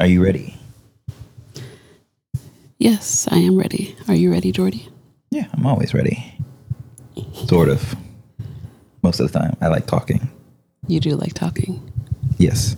[0.00, 0.56] Are you ready?
[2.78, 3.94] Yes, I am ready.
[4.08, 4.88] Are you ready, Jordy?
[5.30, 6.34] Yeah, I'm always ready.
[7.46, 7.94] Sort of.
[9.02, 9.56] Most of the time.
[9.60, 10.30] I like talking.
[10.86, 11.92] You do like talking.
[12.38, 12.76] Yes.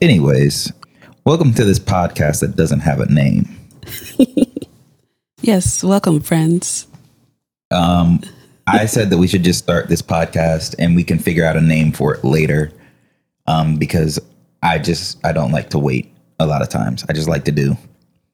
[0.00, 0.72] Anyways,
[1.24, 3.58] welcome to this podcast that doesn't have a name.
[5.44, 6.86] Yes, welcome, friends.
[7.72, 8.20] Um,
[8.68, 11.60] I said that we should just start this podcast and we can figure out a
[11.60, 12.70] name for it later.
[13.48, 14.20] Um, because
[14.62, 17.04] I just I don't like to wait a lot of times.
[17.08, 17.76] I just like to do.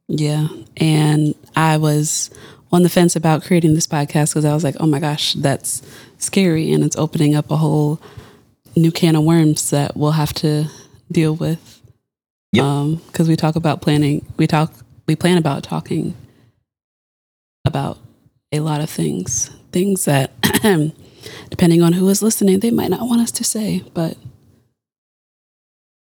[0.08, 0.48] Yeah.
[0.76, 2.30] And I was
[2.72, 5.82] on the fence about creating this podcast because I was like, oh my gosh, that's
[6.18, 6.72] scary.
[6.72, 8.00] And it's opening up a whole
[8.76, 10.66] new can of worms that we'll have to
[11.10, 11.82] deal with.
[12.52, 12.64] Yep.
[12.64, 14.72] Um, because we talk about planning, we talk,
[15.06, 16.14] we plan about talking
[17.66, 17.98] about
[18.52, 20.30] a lot of things, things that,
[21.50, 24.16] depending on who is listening, they might not want us to say, but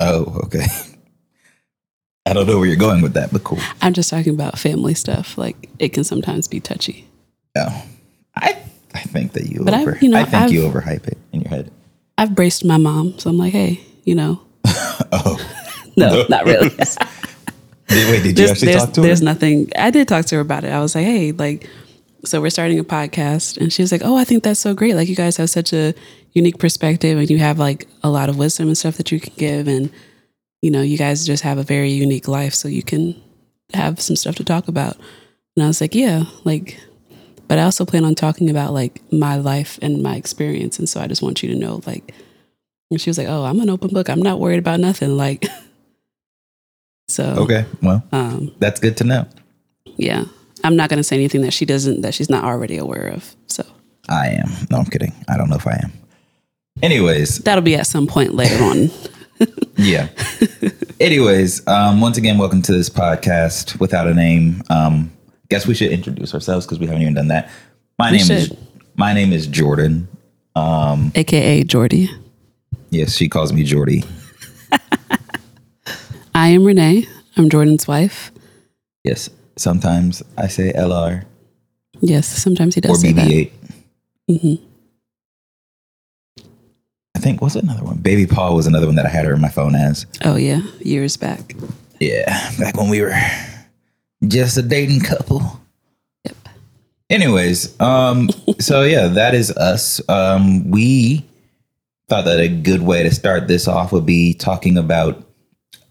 [0.00, 0.64] Oh, okay.
[2.26, 3.58] I don't know where you're going with that, but cool.
[3.82, 5.36] I'm just talking about family stuff.
[5.38, 7.08] Like it can sometimes be touchy.
[7.56, 7.84] Oh,
[8.36, 8.62] I
[8.94, 11.40] I think that you But I- you know, I think you I've- overhype it in
[11.42, 11.70] your head.
[12.18, 14.40] I've braced my mom, so I'm like, hey, you know,
[15.12, 15.38] Oh,
[15.96, 16.68] no, not really.
[16.68, 19.06] Wait, did you there's, actually there's, talk to her?
[19.06, 19.70] there's nothing.
[19.76, 20.68] I did talk to her about it.
[20.70, 21.68] I was like, hey, like,
[22.24, 24.94] so we're starting a podcast, and she was like, oh, I think that's so great.
[24.94, 25.94] Like, you guys have such a
[26.32, 29.32] unique perspective, and you have like a lot of wisdom and stuff that you can
[29.36, 29.90] give, and
[30.62, 33.20] you know, you guys just have a very unique life, so you can
[33.72, 34.96] have some stuff to talk about.
[35.56, 36.78] And I was like, yeah, like,
[37.48, 41.00] but I also plan on talking about like my life and my experience, and so
[41.00, 42.14] I just want you to know, like,
[42.90, 44.08] and she was like, oh, I'm an open book.
[44.10, 45.46] I'm not worried about nothing, like.
[47.08, 49.26] So Okay, well, um, that's good to know.
[49.96, 50.26] yeah,
[50.64, 53.34] I'm not going to say anything that she doesn't that she's not already aware of.
[53.46, 53.64] So
[54.08, 54.50] I am.
[54.70, 55.12] No, I'm kidding.
[55.28, 55.92] I don't know if I am.
[56.82, 58.90] Anyways, that'll be at some point later on.
[59.76, 60.08] yeah.
[61.00, 64.62] Anyways, um, once again, welcome to this podcast without a name.
[64.68, 65.10] Um,
[65.48, 67.50] guess we should introduce ourselves because we haven't even done that.
[67.98, 68.54] My We name is
[68.96, 70.08] my name is Jordan.
[70.56, 72.10] um, AKA Jordy.
[72.90, 74.04] Yes, she calls me Jordy.
[76.34, 77.06] I am Renee.
[77.36, 78.30] I'm Jordan's wife.
[79.04, 81.24] Yes, sometimes I say LR
[82.00, 83.28] Yes, sometimes he does say that.
[83.28, 83.52] BB8.
[84.30, 84.60] Mhm.
[87.14, 87.98] I think what's another one?
[87.98, 90.06] Baby Paul was another one that I had her in my phone as.
[90.24, 91.54] Oh yeah, years back.
[91.98, 93.14] Yeah, back when we were
[94.26, 95.60] just a dating couple.
[96.24, 96.36] Yep.
[97.10, 100.00] Anyways, um, so yeah, that is us.
[100.08, 101.26] Um, we
[102.08, 105.22] thought that a good way to start this off would be talking about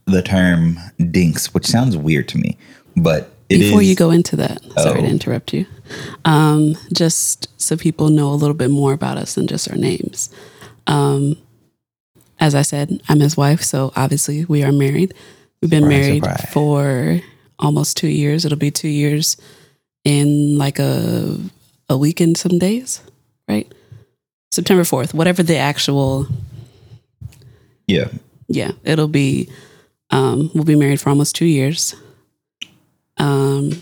[0.05, 0.79] the term
[1.11, 2.57] dinks, which sounds weird to me,
[2.97, 5.01] but Before is- you go into that, sorry Oh.
[5.03, 5.65] to interrupt you.
[6.23, 10.29] Um, just so people know a little bit more about us than just our names.
[10.87, 11.35] Um,
[12.39, 15.13] as I said, I'm his wife, so obviously we are married.
[15.61, 16.49] We've been Surprise, married surprise.
[16.53, 17.21] for
[17.57, 18.45] almost two years.
[18.45, 19.35] It'll be two years
[20.05, 21.37] in like a
[21.89, 23.01] a week and some days,
[23.49, 23.67] right?
[24.51, 26.27] September fourth, whatever the actual
[27.87, 28.09] yeah,
[28.47, 29.49] yeah, it'll be.
[30.11, 31.95] Um, we'll be married for almost two years.
[33.19, 33.81] Um,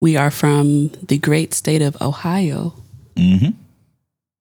[0.00, 2.74] we are from the great state of Ohio,
[3.16, 3.48] hmm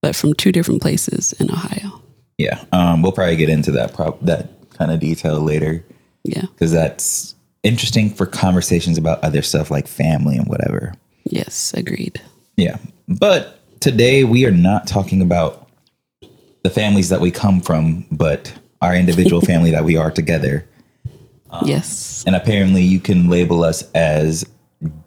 [0.02, 2.00] but from two different places in Ohio.
[2.38, 2.64] yeah.
[2.72, 5.84] Um, we'll probably get into that that kind of detail later
[6.24, 6.44] Yeah.
[6.44, 7.34] because that's
[7.64, 10.94] interesting for conversations about other stuff like family and whatever.
[11.24, 11.74] Yes.
[11.74, 12.22] Agreed.
[12.56, 12.78] Yeah.
[13.08, 15.68] But today we are not talking about
[16.64, 20.68] the families that we come from, but our individual family that we are together.
[21.50, 22.24] Um, yes.
[22.26, 24.46] And apparently you can label us as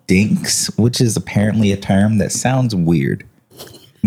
[0.06, 3.26] dinks, which is apparently a term that sounds weird,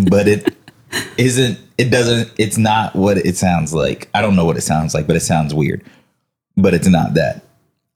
[0.09, 0.55] but it
[1.17, 4.09] isn't, it doesn't, it's not what it sounds like.
[4.13, 5.83] I don't know what it sounds like, but it sounds weird,
[6.57, 7.43] but it's not that.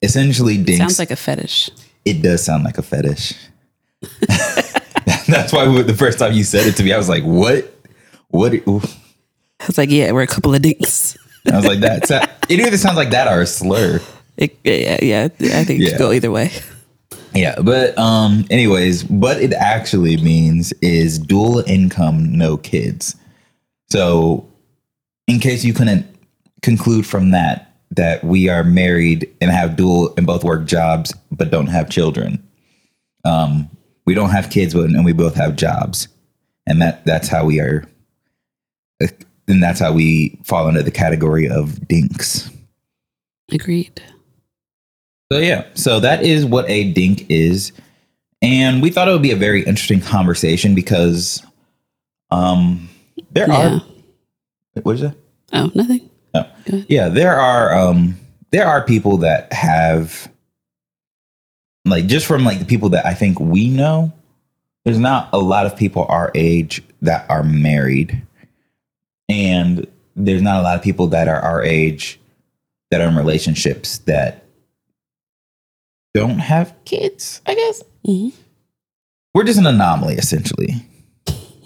[0.01, 0.79] Essentially, dinks.
[0.79, 1.69] Sounds like a fetish.
[2.03, 3.33] It does sound like a fetish.
[5.27, 7.73] That's why we- the first time you said it to me, I was like, "What?
[8.27, 8.81] What?" ooh.
[9.59, 11.17] I was like, yeah, we're a couple of dinks.
[11.51, 12.09] I was like, "That."
[12.49, 13.99] It either sounds like that or a slur.
[14.37, 15.23] It, yeah, yeah.
[15.25, 16.51] I think it could go either way.
[17.35, 23.17] Yeah, but um, anyways, what it actually means is dual income, no kids.
[23.89, 24.49] So,
[25.27, 26.05] in case you couldn't
[26.61, 31.51] conclude from that that we are married and have dual and both work jobs but
[31.51, 32.41] don't have children,
[33.25, 33.69] um,
[34.05, 36.07] we don't have kids, but and we both have jobs,
[36.65, 37.85] and that that's how we are.
[39.47, 42.49] And that's how we fall under the category of dinks.
[43.51, 44.01] Agreed.
[45.31, 47.71] So yeah, so that is what a dink is,
[48.41, 51.43] and we thought it would be a very interesting conversation because,
[52.31, 52.89] um,
[53.31, 53.79] there Yeah.
[54.75, 55.15] are what is that?
[55.53, 56.09] Oh, nothing.
[56.35, 56.45] Oh.
[56.87, 58.17] Yeah, there are um
[58.51, 60.29] there are people that have
[61.85, 64.11] like just from like the people that I think we know,
[64.83, 68.21] there's not a lot of people our age that are married.
[69.29, 72.19] And there's not a lot of people that are our age
[72.91, 74.44] that are in relationships that
[76.15, 77.83] don't have kids, I guess.
[78.07, 78.31] Mhm.
[79.33, 80.81] We're just an anomaly essentially.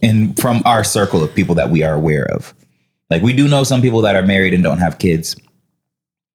[0.02, 2.54] And from our circle of people that we are aware of.
[3.12, 5.36] Like we do know some people that are married and don't have kids,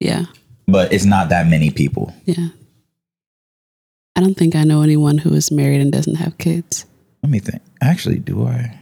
[0.00, 0.26] Yeah.
[0.66, 2.14] but it's not that many people.
[2.24, 2.48] Yeah.
[4.16, 6.86] I don't think I know anyone who is married and doesn't have kids.
[7.22, 7.62] Let me think.
[7.82, 8.78] Actually, do I?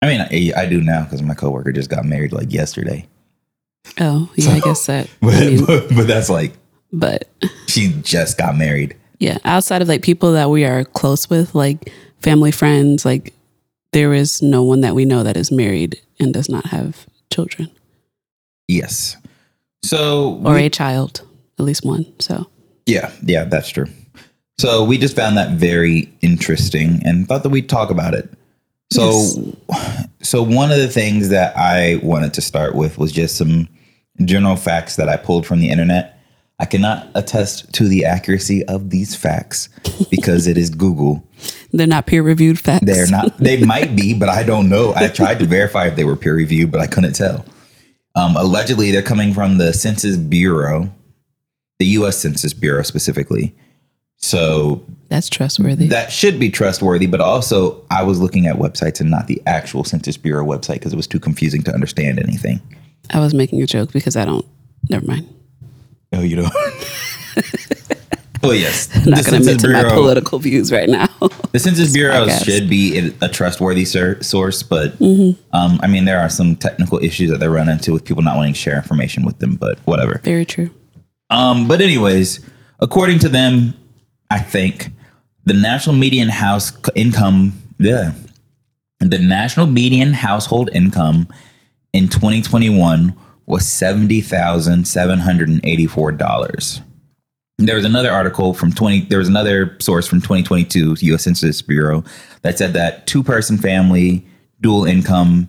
[0.00, 3.06] I mean, I, I do now because my coworker just got married like yesterday.
[4.00, 5.08] Oh, yeah, I guess that.
[5.20, 6.54] But, I mean, but, but that's like
[6.92, 7.28] but
[7.68, 8.96] she just got married.
[9.18, 13.32] yeah, outside of like people that we are close with, like family, friends, like
[13.92, 17.70] there is no one that we know that is married and does not have children
[18.68, 19.16] Yes.
[19.84, 21.22] So or we- a child,
[21.58, 22.06] at least one.
[22.20, 22.46] So,
[22.86, 23.86] Yeah, yeah, that's true.
[24.58, 28.30] So we just found that very interesting and thought that we'd talk about it.
[28.92, 29.56] So
[30.22, 33.68] so one of the things that I wanted to start with was just some
[34.24, 36.18] general facts that I pulled from the internet.
[36.62, 39.68] I cannot attest to the accuracy of these facts
[40.10, 41.26] because it is Google.
[41.72, 42.86] they're not peer reviewed facts.
[42.86, 44.94] They're not they might be, but I don't know.
[44.94, 47.44] I tried to verify if they were peer reviewed, but I couldn't tell.
[48.14, 50.88] Um, allegedly, they're coming from the Census Bureau,
[51.80, 53.56] the US Census Bureau specifically.
[54.18, 55.88] So That's trustworthy.
[55.88, 59.82] that should be trustworthy, but also I was looking at websites and not the actual
[59.82, 62.60] Census Bureau website because it was too confusing to understand anything.
[63.10, 64.46] I was making a joke because I don't.
[64.88, 65.28] Never mind.
[66.12, 66.52] Oh, you don't.
[68.42, 68.88] well, yes.
[68.94, 71.06] I'm not going to admit to my political views right now.
[71.52, 75.40] The Census Bureau should be a trustworthy source, but Mm-hmm.
[75.56, 78.36] um, I mean, there are some technical issues that they run into with people not
[78.36, 80.20] wanting to share information with them, but whatever.
[80.24, 80.70] Very true.
[81.30, 82.40] Um, but anyways,
[82.80, 83.74] according to them,
[84.30, 84.88] I think
[85.44, 88.12] the national median house c- income, yeah,
[89.00, 91.26] the national median household income
[91.92, 93.14] in 2021
[93.46, 96.80] was seventy thousand seven hundred and eighty-four dollars.
[97.58, 99.02] There was another article from 20.
[99.02, 101.22] There was another source from 2022 U.S.
[101.22, 102.02] Census Bureau
[102.40, 104.26] that said that two-person family
[104.60, 105.48] dual income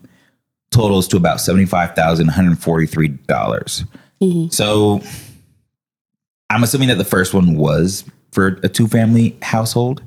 [0.72, 3.84] totals to about seventy-five thousand one hundred forty-three dollars.
[4.22, 4.50] Mm-hmm.
[4.50, 5.02] So
[6.50, 10.04] I'm assuming that the first one was for a two family household.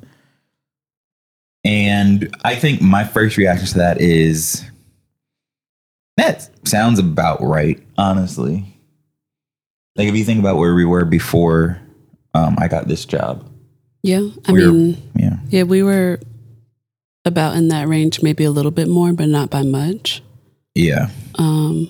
[1.63, 4.63] And I think my first reaction to that is
[6.17, 8.77] that sounds about right, honestly.
[9.95, 11.79] Like if you think about where we were before
[12.33, 13.49] um, I got this job.
[14.03, 14.27] Yeah.
[14.47, 15.37] I We're- mean, Yeah.
[15.49, 16.19] yeah, we were
[17.25, 20.21] about in that range, maybe a little bit more, but not by much.
[20.75, 21.09] Yeah.
[21.35, 21.89] Um,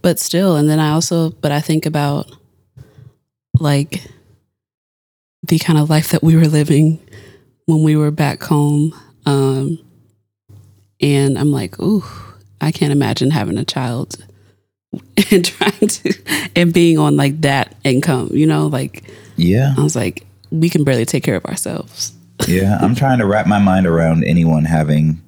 [0.00, 2.30] but still, and then I also, but I think about
[3.58, 4.02] like
[5.42, 7.00] the kind of life that we were living
[7.66, 8.94] when we were back home.
[9.26, 9.78] Um,
[11.00, 12.04] and I'm like, ooh,
[12.64, 14.16] I can't imagine having a child
[15.30, 16.14] and trying to,
[16.56, 19.04] and being on like that income, you know, like
[19.36, 19.74] Yeah.
[19.76, 22.12] I was like, we can barely take care of ourselves.
[22.48, 22.78] Yeah.
[22.80, 25.22] I'm trying to wrap my mind around anyone having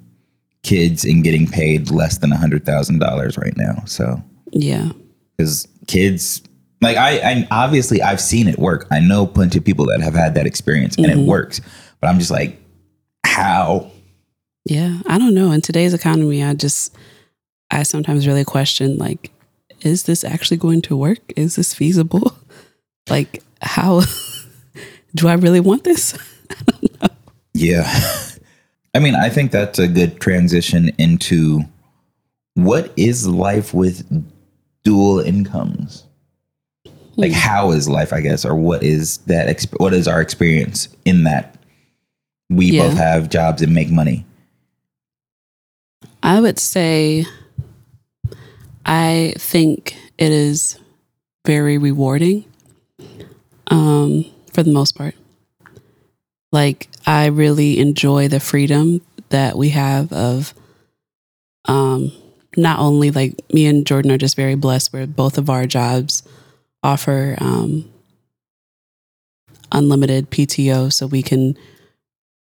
[0.61, 3.81] kids and getting paid less than a hundred thousand dollars right now.
[3.85, 4.91] So Yeah.
[5.35, 6.41] because kids
[6.81, 8.87] like I, I obviously I've seen it work.
[8.91, 11.27] I know plenty of people that have had that experience and it mm-hmm.
[11.27, 11.61] works.
[12.01, 12.61] But I'm just like,
[13.25, 13.89] how?
[14.65, 15.51] Yeah, I don't know.
[15.51, 16.93] In today's economy, I just
[17.71, 19.31] I sometimes really question like
[19.81, 21.19] is this actually going to work?
[21.35, 22.37] Is this feasible?
[23.09, 24.01] Like how
[25.15, 26.17] do I really want this?
[27.53, 27.89] Yeah.
[28.93, 31.61] I mean, I think that's a good transition into
[32.53, 34.05] what is life with
[34.83, 36.03] dual incomes?
[37.15, 37.37] Like, hmm.
[37.37, 39.47] how is life, I guess, or what is that?
[39.47, 41.55] Exp- what is our experience in that
[42.49, 42.89] we Yeah.
[42.89, 44.23] both have jobs and make money?
[46.21, 47.25] I would say
[48.87, 50.79] I think it is
[51.45, 52.45] very rewarding
[53.67, 55.15] um for the most part.
[56.51, 60.53] Like I really enjoy the freedom that we have of
[61.65, 62.11] um
[62.55, 66.23] not only like me and Jordan are just very blessed where both of our jobs
[66.83, 67.91] offer um
[69.71, 71.57] unlimited PTO so we can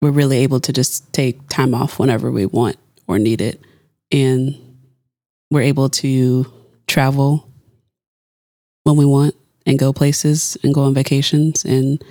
[0.00, 2.76] we're really able to just take time off whenever we want
[3.08, 3.60] or need it
[4.12, 4.56] and
[5.50, 6.46] we're able to
[6.86, 7.48] travel
[8.84, 9.34] when we want
[9.66, 12.02] and go places and go on vacations and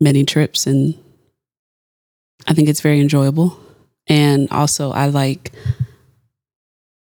[0.00, 0.94] many trips and
[2.46, 3.58] I think it's very enjoyable.
[4.06, 5.52] And also I like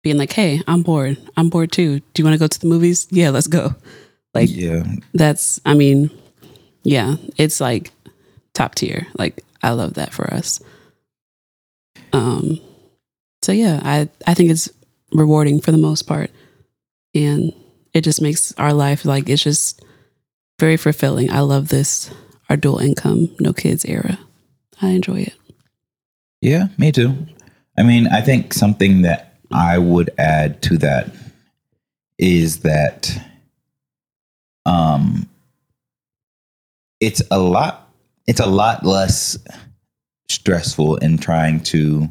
[0.03, 1.17] being like, "Hey, I'm bored.
[1.37, 2.01] I'm bored too.
[2.01, 3.07] Do you want to go to the movies?
[3.11, 3.75] Yeah, let's go."
[4.35, 4.85] Like Yeah.
[5.15, 6.11] that's I mean,
[6.83, 7.93] yeah, it's like
[8.53, 9.07] top tier.
[9.19, 10.61] Like I love that for us.
[12.13, 12.61] Um
[13.43, 14.69] so yeah, I I think it's
[15.13, 16.31] rewarding for the most part.
[17.15, 17.53] And
[17.95, 19.83] it just makes our life like it's just
[20.59, 21.31] very fulfilling.
[21.31, 22.11] I love this
[22.49, 24.19] our dual income, no kids era.
[24.81, 25.35] I enjoy it.
[26.41, 27.15] Yeah, me too.
[27.77, 31.11] I mean, I think something that I would add to that
[32.19, 33.17] is that
[34.67, 35.29] um
[37.01, 37.89] it's a lot
[38.27, 39.39] it's a lot less
[40.29, 42.09] stressful in trying to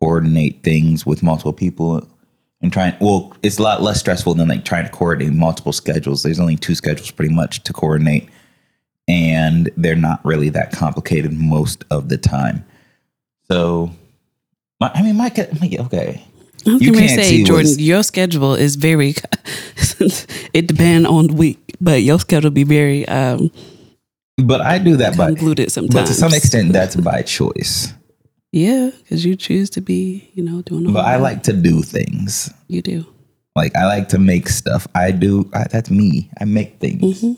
[0.00, 2.06] coordinate things with multiple people
[2.62, 6.22] and trying well it's a lot less stressful than like trying to coordinate multiple schedules
[6.22, 8.28] there's only two schedules pretty much to coordinate
[9.08, 12.64] and they're not really that complicated most of the time
[13.50, 13.90] so
[14.80, 15.30] i mean my,
[15.60, 16.24] my okay
[16.66, 19.14] I was You can't say, see Jordan, your schedule is very.
[20.52, 23.50] it depends on the week, but your schedule be very um,
[24.44, 25.94] but i do that by convoluted sometimes.
[25.94, 27.92] but to some extent that's by choice
[28.52, 30.92] yeah, because you choose to be, you know, doing.
[30.92, 33.06] but i like to do things you do.
[33.56, 37.36] like i like to make stuff i do I, that's me i make things Mhm.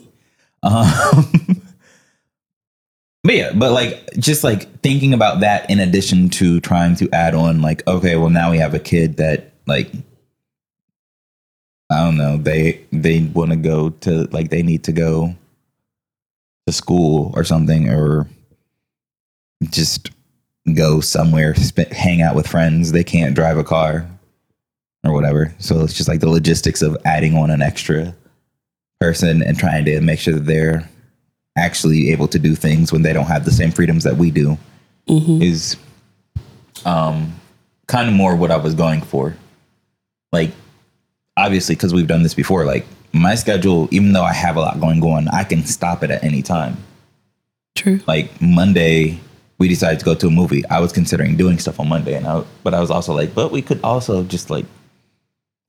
[0.65, 1.25] Um,
[3.23, 7.35] but yeah, but like just like thinking about that in addition to trying to add
[7.35, 9.91] on like, okay, well now we have a kid that like
[11.91, 15.35] I don't know, they they want to go to like they need to go
[16.65, 18.27] to school or something or
[19.69, 20.11] just
[20.73, 22.91] go somewhere, sp- hang out with friends.
[22.91, 24.07] They can't drive a car
[25.03, 25.53] or whatever.
[25.59, 28.15] So it's just like the logistics of adding on an extra
[29.01, 30.87] person and trying to make sure that they're
[31.57, 34.57] actually able to do things when they don't have the same freedoms that we do
[35.09, 35.41] Mhm.
[35.41, 35.75] is
[36.85, 37.33] um
[37.87, 39.35] kind of more what I was going for.
[40.31, 40.51] Like
[41.37, 44.79] obviously cuz we've done this before like my schedule even though I have a lot
[44.79, 46.77] going on, I can stop it at any time.
[47.75, 47.99] True.
[48.07, 49.19] Like Monday
[49.59, 50.65] we decided to go to a movie.
[50.69, 53.51] I was considering doing stuff on Monday and I but I was also like but
[53.51, 54.65] we could also just like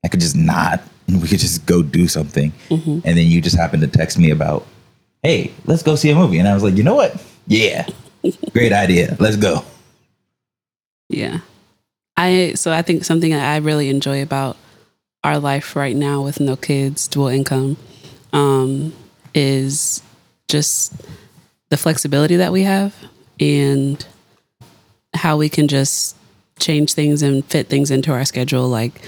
[0.03, 2.51] I could just not and we could just go do something.
[2.69, 3.01] Mhm.
[3.05, 4.65] And then you just happened to text me about,
[5.23, 6.39] hey, let's go see a movie.
[6.39, 7.21] And I was like, you know what?
[7.47, 7.87] Yeah,
[8.53, 9.15] great idea.
[9.19, 9.63] Let's go.
[11.09, 11.39] Yeah.
[12.17, 14.57] I so I think something that I really enjoy about
[15.23, 17.77] our life right now with no kids, dual income,
[18.31, 18.93] um,
[19.33, 20.01] is
[20.47, 20.93] just
[21.69, 22.95] the flexibility that we have
[23.39, 24.05] and
[25.13, 26.15] how we can just
[26.59, 29.01] change things and fit things into our schedule like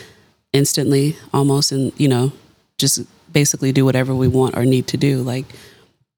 [0.54, 2.32] instantly almost and you know
[2.78, 5.46] just basically do whatever we want or need to do like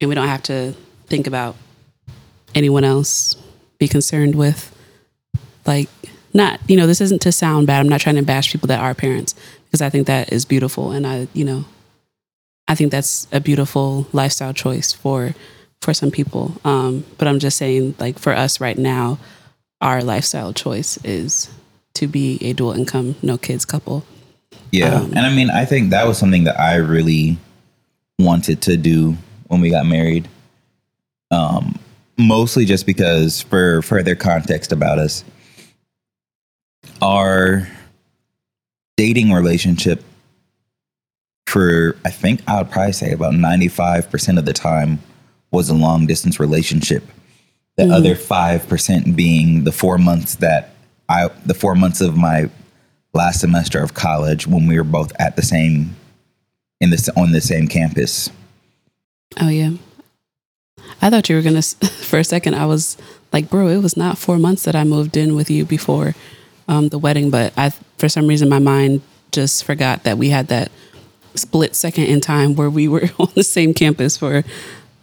[0.01, 0.73] and we don't have to
[1.07, 1.55] think about
[2.55, 3.35] anyone else
[3.77, 4.75] be concerned with
[5.65, 5.89] like
[6.33, 7.79] not you know this isn't to sound bad.
[7.79, 9.35] I'm not trying to bash people that are parents
[9.65, 10.91] because i think that is beautiful.
[10.91, 11.65] And i you know
[12.67, 15.33] i think that's a beautiful lifestyle choice for
[15.81, 19.17] for some people um but i'm just saying like for us right now
[19.81, 21.49] our lifestyle choice is
[21.93, 24.05] to be a dual income no kids couple
[24.71, 24.95] Yeah.
[24.95, 27.37] Um, and I mean, I think that was something that I really
[28.17, 29.15] wanted to do
[29.47, 30.27] when we got married.
[31.31, 31.79] Um,
[32.17, 35.23] mostly just because for further context about us,
[37.01, 37.67] our
[38.97, 40.03] dating relationship
[41.47, 44.99] for I think I would probably say about 95% of the time
[45.51, 47.03] was a long distance relationship.
[47.77, 47.93] The Mhm.
[47.93, 50.71] other 5% being the 4 months that
[51.07, 52.49] I the 4 months of my
[53.13, 55.95] last semester of college when we were both at the same
[56.81, 58.29] in this on the same campus.
[59.39, 59.71] oh yeah
[61.01, 61.61] i thought you were gonna
[62.09, 62.97] for a second i was
[63.31, 66.15] like bro it was not four months that i moved in with you before
[66.67, 69.01] um, the wedding but i for some reason my mind
[69.31, 70.71] just forgot that we had that
[71.35, 74.43] split second in time where we were on the same campus for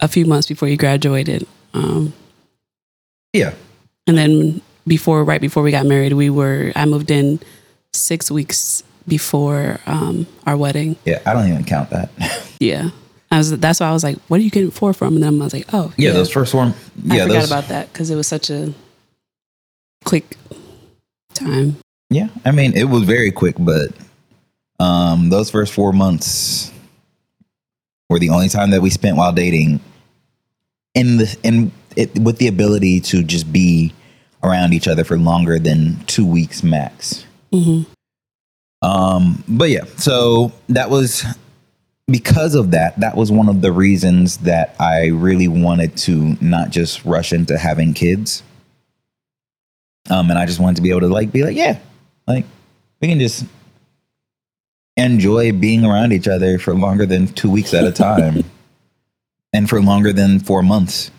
[0.00, 2.12] a few months before you graduated um,
[3.33, 3.55] Yeah.
[4.07, 7.41] and then before right before we got married we were i moved in
[7.93, 12.11] six weeks before um, our wedding Yeah, I don't even count that.
[12.61, 12.91] yeah
[13.31, 15.41] I was, that's why I was like, "What are you getting four from?" And then
[15.41, 16.75] I was like, "Oh, yeah, those first one.
[17.11, 17.50] I Yeah, forgot those.
[17.50, 18.73] about that because it was such a
[20.05, 20.37] quick
[21.35, 21.76] time.
[22.09, 23.88] yeah, I mean, it was very quick, but
[24.79, 26.71] um, those first four months
[28.08, 29.80] were the only time that we spent while dating,
[30.94, 33.92] in the in it with the ability to just be
[34.42, 37.25] around each other for longer than two weeks max.
[37.52, 37.82] hmm
[38.82, 41.25] Um, but yeah, so that was
[42.06, 42.98] because of that.
[43.00, 47.58] That was one of the reasons that I really wanted to not just rush into
[47.58, 48.42] having kids.
[50.08, 51.78] Um, and I just wanted to be able to like be like, yeah,
[52.28, 52.44] like
[53.00, 53.44] we can just
[54.97, 58.45] enjoy being around each other for longer than two weeks at a time
[59.53, 61.11] and for longer than four months.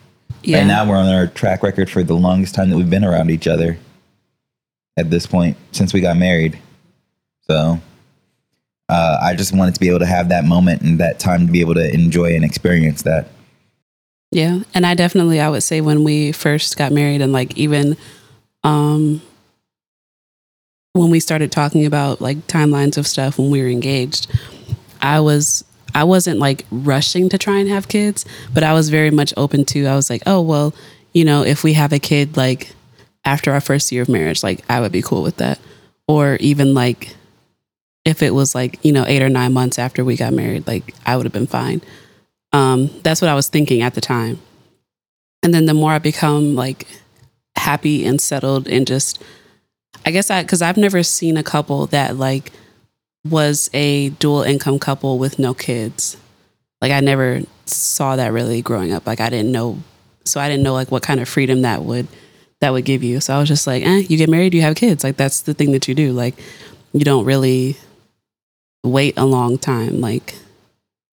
[0.43, 0.59] Yeah.
[0.59, 3.29] And now we're on our track record for the longest time that we've been around
[3.29, 3.77] each other
[4.97, 6.59] at this point since we got married.
[7.41, 7.79] So
[8.89, 11.51] uh, I just wanted to be able to have that moment and that time to
[11.51, 13.27] be able to enjoy and experience that.
[14.31, 17.95] Yeah, and I definitely I would say when we first got married and like even
[18.63, 19.21] um
[20.97, 24.27] when we started talking about like timelines of stuff when we were engaged,
[25.01, 25.63] I was
[25.95, 29.65] I wasn't like rushing to try and have kids, but I was very much open
[29.65, 30.73] to I was like, "Oh, well,
[31.13, 32.73] you know, if we have a kid like
[33.25, 35.59] after our first year of marriage, like I would be cool with that."
[36.07, 37.15] Or even like
[38.05, 40.95] if it was like, you know, 8 or 9 months after we got married, like
[41.05, 41.81] I would have been fine.
[42.53, 44.39] Um, that's what I was thinking at the time.
[45.43, 46.87] And then the more I become like
[47.57, 49.21] happy and settled and just,
[50.07, 52.53] I guess I, cause I've never seen a couple that like
[53.25, 56.15] was a dual income couple with no kids.
[56.79, 59.05] Like I never saw that really growing up.
[59.05, 59.79] Like I didn't know,
[60.23, 62.07] so I didn't know like what kind of freedom that would,
[62.61, 63.19] that would give you.
[63.19, 65.03] So I was just like, eh, you get married, you have kids.
[65.03, 66.13] Like that's the thing that you do.
[66.13, 66.35] Like
[66.93, 67.75] you don't really
[68.85, 69.99] wait a long time.
[69.99, 70.35] Like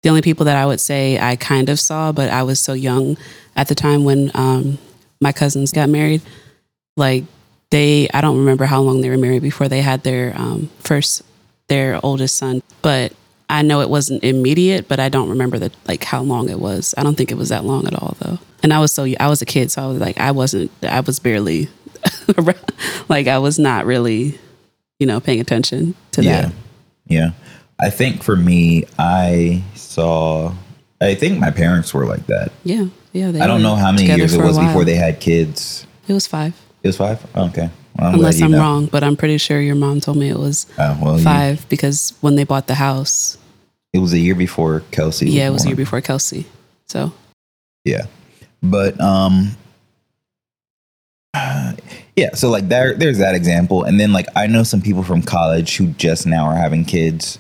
[0.05, 2.75] the only people that I would say I kind of saw, but I was so
[2.75, 3.17] young
[3.57, 4.79] at the time when um,
[5.21, 6.23] my cousins got married.
[6.97, 7.25] Like
[7.75, 11.23] they, I don't remember how long they were married before they had their um, first,
[11.67, 12.63] their oldest son.
[12.83, 13.13] But
[13.51, 16.95] I know it wasn't immediate, but I don't remember the like how long it was.
[16.97, 18.39] I don't think it was that long at all though.
[18.63, 21.01] And I was so I was a kid, so I was like I wasn't, I
[21.01, 21.69] was barely,
[23.09, 24.39] like I was not really,
[25.01, 26.43] you know, paying attention to Yeah.
[26.43, 26.53] that.
[27.07, 27.31] Yeah.
[27.81, 30.55] I think for me, I saw,
[31.01, 32.53] I think my parents were like that.
[32.63, 33.33] Yeah, yeah.
[33.33, 35.87] They I don't know how many years it was before they had kids.
[36.07, 36.55] It was five.
[36.85, 37.27] It was five?
[37.35, 37.71] Oh, okay.
[37.99, 38.59] Well, I'm Unless I'm know.
[38.61, 42.13] wrong, but I'm pretty sure your mom told me it was Oh, well, five because
[42.21, 43.39] when they bought the house,
[43.95, 45.31] it was a year before Kelsey.
[45.31, 46.47] yeah, it was a year before Kelsey.
[46.87, 47.13] So
[47.85, 48.07] Yeah.
[48.63, 49.57] But um
[52.17, 55.23] yeah, so like there there's that example and then like I know some people from
[55.23, 57.39] college who just now are having kids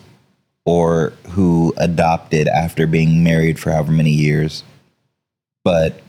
[0.64, 4.64] or who adopted after being married for however many years.
[5.64, 6.00] But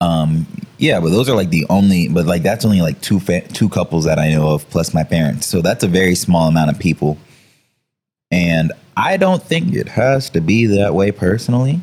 [0.00, 0.46] um
[0.82, 3.68] yeah, but those are like the only but like that's only like two fa- two
[3.68, 5.46] couples that I know of plus my parents.
[5.46, 7.18] So that's a very small amount of people.
[8.32, 11.80] And I don't think it has to be that way personally.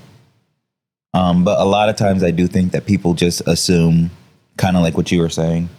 [1.13, 4.11] Um, but a lot of times I do think that people just assume,
[4.57, 5.69] kind of like what you were saying,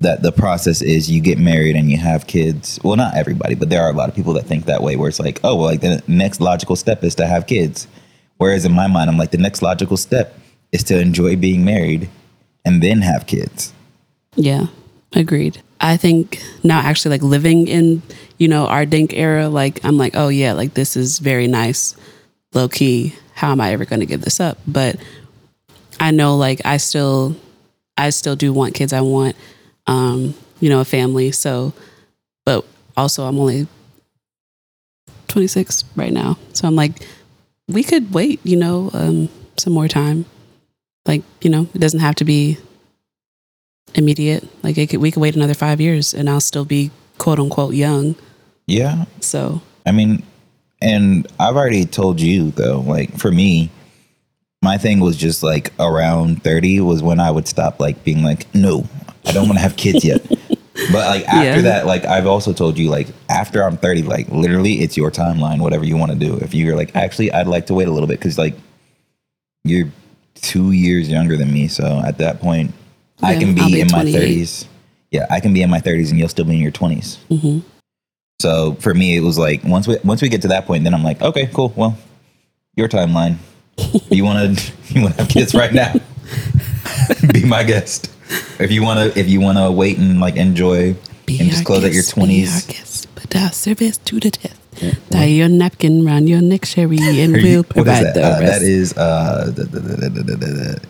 [0.00, 2.80] that the process is you get married and you have kids.
[2.82, 5.10] Well, not everybody, but there are a lot of people that think that way, where
[5.10, 7.86] it's like, oh, well, like the next logical step is to have kids.
[8.38, 10.38] Whereas in my mind, I'm like, the next logical step
[10.72, 12.08] is to enjoy being married
[12.64, 13.72] and then have kids.
[14.36, 14.66] yeah,
[15.12, 15.62] agreed.
[15.80, 18.02] I think now actually like living in,
[18.38, 21.94] you know, our Dink era, like I'm like, oh yeah, like this is very nice,
[22.54, 23.14] low key.
[23.34, 24.58] How am I ever to give this up?
[24.66, 24.96] But
[26.00, 27.36] I know like I still,
[27.98, 28.92] I still do want kids.
[28.92, 29.36] I want,
[29.86, 31.32] um, you know, a family.
[31.32, 31.74] So,
[32.44, 32.64] but
[32.96, 33.66] also I'm only
[35.28, 36.38] 26 right now.
[36.52, 36.92] So I'm like,
[37.68, 40.24] we could wait, you know, um, some more time.
[41.06, 42.58] Like, you know, it doesn't have to be
[43.94, 44.48] immediate.
[44.64, 47.74] Like it could, we could wait another five years and I'll still be quote unquote
[47.74, 48.16] young.
[48.66, 49.04] Yeah.
[49.20, 50.22] So I mean,
[50.80, 53.70] and I've already told you though, like for me,
[54.62, 58.52] my thing was just like around 30 was when I would stop like being like,
[58.54, 58.86] no,
[59.26, 60.26] I don't want to have kids yet.
[60.90, 61.60] but like after Yeah.
[61.62, 65.60] that, like I've also told you, like after I'm 30, like literally it's your timeline,
[65.60, 66.36] whatever you want to do.
[66.38, 68.54] If you're like, actually, I'd like to wait a little bit because like
[69.64, 69.90] you're
[70.34, 71.68] two years younger than me.
[71.68, 72.72] So at that point,
[73.22, 74.66] I Yeah, can I'll be be in my 30s.
[75.10, 77.18] Yeah, I can be in my 30s and you'll still be in your 20s.
[77.30, 77.62] mhm.
[78.40, 80.92] So for me, it was like once we once we get to that point, then
[80.92, 81.72] I'm like, okay, cool.
[81.76, 81.96] Well,
[82.76, 83.36] your timeline.
[84.10, 85.94] you want to you want to have kids right now?
[87.32, 88.10] Be my guest.
[88.58, 90.94] If you want to if you want to wait and like enjoy
[91.26, 94.30] Be and just close out your guest, be our guest, but our service to the
[94.30, 94.58] death.
[95.10, 98.14] Tie your napkin round your neck, cherie, and we'll provide that?
[98.14, 98.52] the Uh, rest.
[98.52, 100.80] that is uh, the, the, the,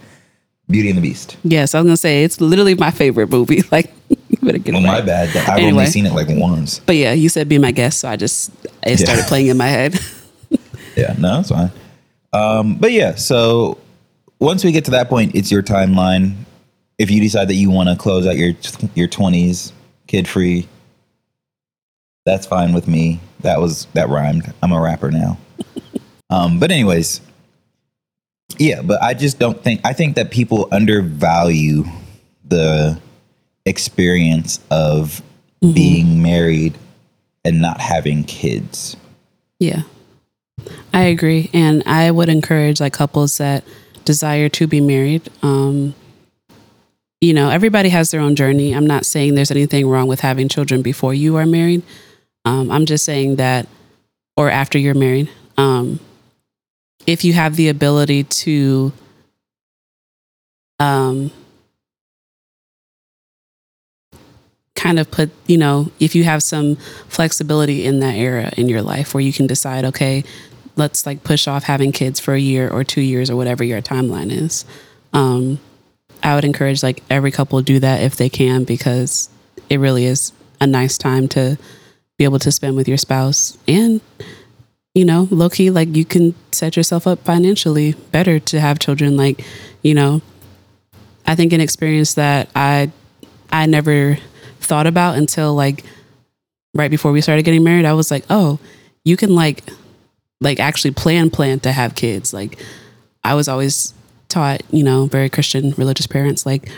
[0.68, 1.36] Beauty and the Beast.
[1.44, 3.62] yes, I was gonna say it's literally my favorite movie.
[3.70, 5.28] Like, you better get Well, my bad.
[5.36, 5.70] I've Anyway.
[5.72, 6.78] only seen it like once.
[6.80, 8.50] But yeah, you said be my guest, so I just
[8.82, 8.96] it Yeah.
[8.96, 9.94] started playing in my head.
[10.96, 11.72] Yeah, no, that's fine.
[12.32, 13.78] Um, but yeah, so
[14.38, 16.34] once we get to that point, it's your timeline.
[16.98, 18.52] If you decide that you want to close out your
[18.94, 19.72] your twenties,
[20.06, 20.68] kid free,
[22.24, 23.18] that's fine with me.
[23.44, 24.52] That was that rhymed.
[24.62, 25.38] I'm a rapper now.
[26.30, 27.20] um, but anyways,
[28.58, 31.84] yeah, but I just don't think I think that people undervalue
[32.44, 33.00] the
[33.64, 35.22] experience of
[35.72, 36.76] being married
[37.44, 38.96] and not having kids.
[39.58, 39.82] Yeah.
[40.92, 41.50] I agree.
[41.52, 43.64] And I would encourage like couples that
[44.04, 45.30] desire to be married.
[45.42, 45.94] Um,
[47.20, 48.74] you know, everybody has their own journey.
[48.74, 51.82] I'm not saying there's anything wrong with having children before you are married.
[52.44, 53.66] Um, I'm just saying that,
[54.36, 56.00] or after you're married, um,
[57.06, 58.92] if you have the ability to,
[60.78, 61.30] um,
[64.74, 66.76] kind of put, you know, if you have some
[67.08, 70.24] flexibility in that era in your life where you can decide, okay,
[70.76, 73.80] let's like push off having kids for a year or two years or whatever your
[73.80, 74.64] timeline is.
[75.12, 75.58] Um,
[76.22, 79.28] I would encourage like every couple do that if they can because
[79.70, 81.56] it really is a nice time to
[82.18, 83.56] be able to spend with your spouse.
[83.66, 84.00] And
[84.94, 89.16] you know low key like you can set yourself up financially better to have children.
[89.16, 89.44] Like
[89.82, 90.22] you know
[91.26, 92.90] I think an experience that I
[93.50, 94.18] I never
[94.60, 95.84] thought about until like
[96.74, 98.58] right before we started getting married I was like oh
[99.04, 99.64] you can like
[100.40, 102.32] like actually plan plan to have kids.
[102.32, 102.62] Like
[103.24, 103.94] I was always
[104.28, 106.68] taught, you know, very Christian religious parents, like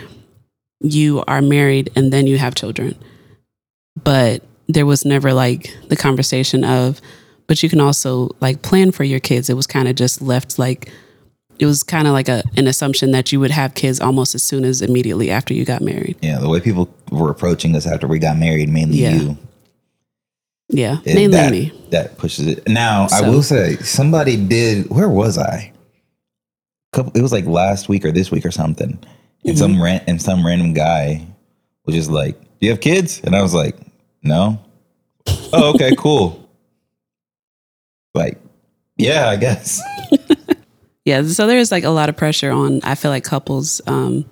[0.79, 2.95] you are married and then you have children.
[4.01, 7.01] But there was never like the conversation of,
[7.47, 9.49] but you can also like plan for your kids.
[9.49, 10.91] It was kind of just left like,
[11.59, 14.43] it was kind of like a an assumption that you would have kids almost as
[14.43, 16.15] soon as immediately after you got married.
[16.21, 19.15] Yeah, the way people were approaching us after we got married, mainly Yeah.
[19.15, 19.37] you.
[20.69, 21.71] Yeah, it- mainly that, me.
[21.91, 22.67] That pushes it.
[22.67, 24.89] Now, I will say, somebody did.
[24.89, 25.71] Where was I?
[26.91, 27.13] Couple.
[27.15, 28.89] It was like last week or this week or something.
[28.91, 28.99] And
[29.45, 29.55] Mm-hmm.
[29.57, 31.25] some ran, and some random guy
[31.85, 33.77] was just like, "Do you have kids?" And I was like,
[34.27, 34.59] "No."
[35.53, 36.47] oh, okay, cool.
[38.13, 38.39] Like,
[38.97, 39.81] yeah, I guess.
[41.07, 44.25] Yeah, so there's like a lot of pressure on I feel like couples um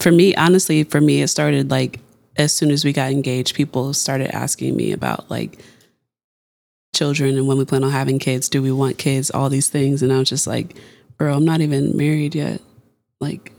[0.00, 2.00] for me honestly for me it started like
[2.34, 5.60] as soon as we got engaged people started asking me about like
[6.92, 10.02] children and when we plan on having kids do we want kids all these things
[10.02, 10.74] and I was just like
[11.18, 12.60] bro I'm not even married yet
[13.20, 13.52] like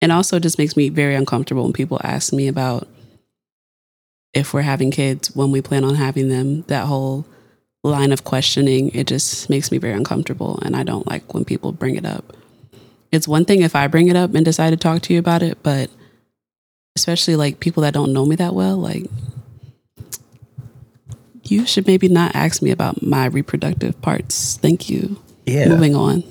[0.00, 2.88] and also it just makes me very uncomfortable when people ask me about
[4.34, 7.26] if we're having kids when we plan on having them that whole
[7.84, 10.58] line of questioning, it just makes me very uncomfortable.
[10.62, 12.36] And I don't like when people bring it up.
[13.10, 15.42] It's one thing if I bring it up and decide to talk to you about
[15.42, 15.90] it, but
[16.96, 19.04] especially like people that don't know me that well, like
[21.44, 24.56] you should maybe not ask me about my reproductive parts.
[24.58, 25.20] Thank you.
[25.44, 25.68] Yeah.
[25.68, 26.24] Moving on.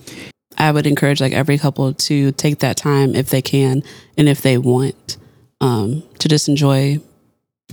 [0.58, 3.84] I would encourage like every couple to take that time if they can
[4.18, 5.18] and if they want
[5.60, 7.00] um, to just enjoy,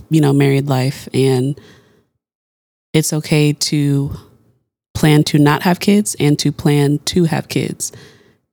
[0.09, 1.07] you know, married life.
[1.13, 1.59] And
[2.93, 4.11] it's okay to
[4.93, 7.91] plan to not have kids and to plan to have kids.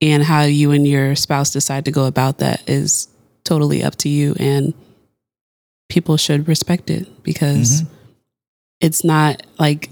[0.03, 3.09] And how you and your spouse decide to go about that is
[3.45, 4.35] totally up to you.
[4.39, 4.75] And
[5.89, 7.87] people should respect it because Mhm.
[8.81, 9.91] it's not like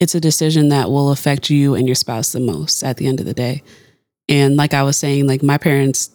[0.00, 3.20] it's a decision that will affect you and your spouse the most at the end
[3.20, 3.62] of the day.
[4.28, 6.10] And like I was saying, like my parents,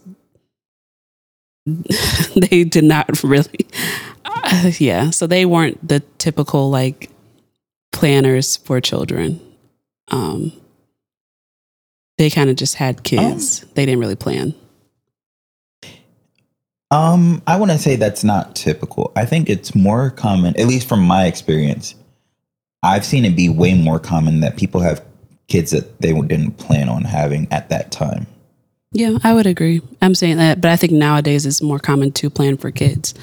[2.36, 3.68] they did not really,
[4.34, 5.10] uh, yeah.
[5.10, 7.10] So they weren't the typical like
[7.92, 9.40] planners for children.
[10.10, 10.54] Um,
[12.18, 13.62] they kind of just had kids.
[13.76, 14.54] They didn't really plan.
[16.92, 19.12] Um, I want to say that's not typical.
[19.16, 21.96] I think it's more common, at least from my experience.
[22.82, 25.04] I've seen it be way more common that people have
[25.48, 28.26] kids that they didn't plan on having at that time.
[28.92, 29.82] Yeah, I would agree.
[30.02, 33.14] I'm saying that, but I think nowadays it's more common to plan for kids.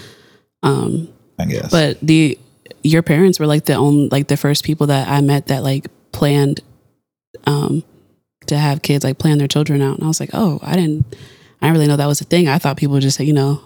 [0.63, 1.71] Um, I guess.
[1.71, 2.39] But the
[2.83, 5.87] your parents were like the only like the first people that I met that like
[6.13, 6.61] planned
[7.47, 7.83] um
[8.47, 9.97] to have kids, like plan their children out.
[9.97, 11.17] And I was like, oh, I didn't
[11.61, 12.49] I didn't really know that was a thing.
[12.49, 13.61] I thought people just you know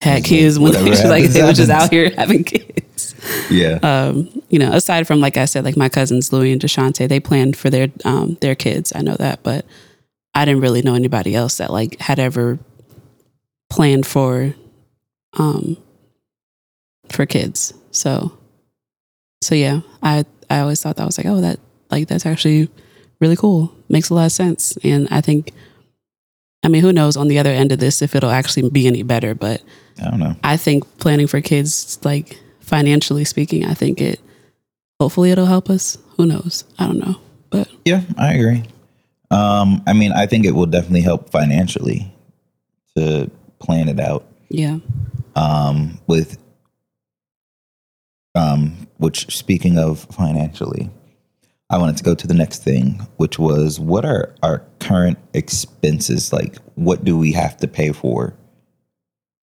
[0.00, 3.14] had kids like, when they, whatever like happens, they were just out here having kids.
[3.50, 3.78] yeah.
[3.82, 7.20] Um, you know, aside from like I said, like my cousins Louis and Deshante, they
[7.20, 8.92] planned for their um their kids.
[8.94, 9.64] I know that, but
[10.34, 12.58] I didn't really know anybody else that like had ever
[13.70, 14.54] planned for
[15.38, 15.76] um
[17.10, 17.72] for kids.
[17.90, 18.36] So
[19.42, 22.68] so yeah, I I always thought that was like, oh that like that's actually
[23.20, 23.74] really cool.
[23.88, 24.76] Makes a lot of sense.
[24.82, 25.52] And I think
[26.64, 29.02] I mean, who knows on the other end of this if it'll actually be any
[29.02, 29.62] better, but
[30.02, 30.34] I don't know.
[30.42, 34.20] I think planning for kids, like financially speaking, I think it
[35.00, 35.96] hopefully it'll help us.
[36.16, 36.64] Who knows?
[36.78, 37.16] I don't know.
[37.50, 38.64] But Yeah, I agree.
[39.30, 42.12] Um, I mean, I think it will definitely help financially
[42.96, 44.26] to plan it out.
[44.48, 44.78] yeah.
[45.34, 46.38] Um, with
[48.36, 50.90] um, which, speaking of financially,
[51.70, 56.32] I wanted to go to the next thing, which was what are our current expenses?
[56.32, 58.34] Like, what do we have to pay for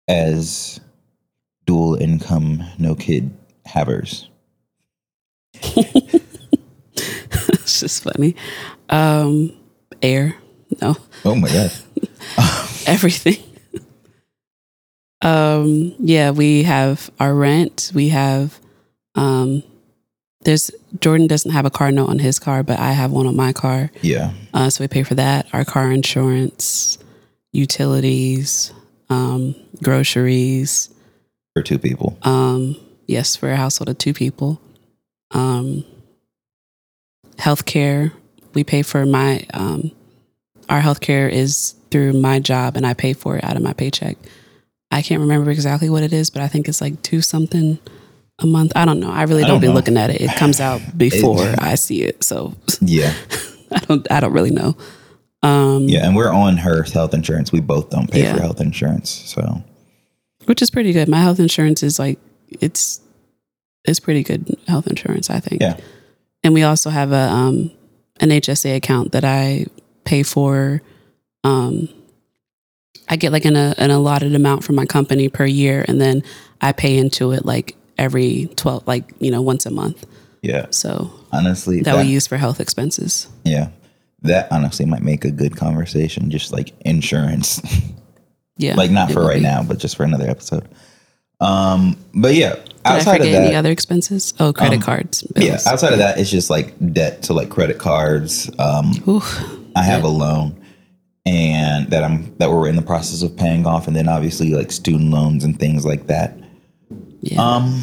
[0.07, 0.79] as
[1.65, 3.35] dual income, no kid
[3.65, 4.29] havers?
[6.95, 8.37] it's just funny.
[8.91, 9.57] Um,
[10.03, 10.37] air.
[10.83, 10.97] No.
[11.25, 11.73] Oh my God.
[12.87, 13.43] Everything.
[15.23, 18.61] Um, yeah, we have our rent, we have
[19.17, 19.63] um,
[20.43, 23.37] there's Jordan doesn't have a car note on his car, but I have one on
[23.37, 23.91] my car.
[24.03, 24.33] Yeah.
[24.55, 26.99] Uh, so we pay for that, our car insurance,
[27.53, 28.73] utilities,
[29.11, 30.95] um, groceries.
[31.55, 32.17] For two people.
[32.23, 32.77] Um,
[33.07, 34.61] yes, for a household of two people.
[35.33, 35.85] Um,
[37.37, 38.13] healthcare,
[38.55, 39.91] we pay for my um,
[40.69, 44.17] our healthcare is through my job, and I pay for it out of my paycheck.
[44.91, 47.79] I can't remember exactly what it is, but I think it's like two something
[48.39, 48.73] a month.
[48.77, 49.11] I don't know.
[49.11, 49.73] I really don't, don't be know.
[49.75, 50.21] looking at it.
[50.21, 53.13] It comes out before I see it, so Yeah.
[53.73, 54.11] I don't.
[54.13, 54.77] I don't really know.
[55.43, 56.07] Um, Yeah.
[56.07, 57.51] And we're on her health insurance.
[57.53, 58.35] We both don't pay Yeah.
[58.35, 59.11] for health insurance.
[59.11, 59.63] So
[60.47, 61.09] which is pretty good.
[61.09, 62.19] My health insurance is like
[62.61, 63.01] it's
[63.85, 65.61] it's pretty good health insurance, I think.
[65.61, 65.77] Yeah.
[66.45, 67.71] And we also have a um
[68.21, 69.67] an HSA account that I
[70.05, 70.81] pay for.
[71.45, 71.89] Um,
[73.09, 76.23] I get like an a, an allotted amount from my company per year, and then
[76.61, 80.07] I pay into it like every twelve, like you know, once a month.
[80.43, 80.67] yeah.
[80.71, 83.29] So Honestly, that, we use for health expenses.
[83.45, 83.69] yeah.
[84.23, 87.61] That honestly might make a good conversation, just like insurance.
[88.59, 89.43] Yeah, like not for right be.
[89.43, 90.67] now, but just for another episode.
[91.41, 94.33] Um, but yeah, Did I outside forget of any that, other expenses?
[94.41, 95.27] Oh, credit Um, cards.
[95.37, 95.67] yeah, bills.
[95.67, 98.51] outside of that, it's just like debt to like credit cards.
[98.59, 99.45] Um, Oof.
[99.77, 100.59] I have a loan,
[101.27, 104.73] and that I'm that we're in the process of paying off, and then obviously like
[104.73, 106.39] student loans and things like that.
[107.27, 107.43] Yeah.
[107.43, 107.83] Um,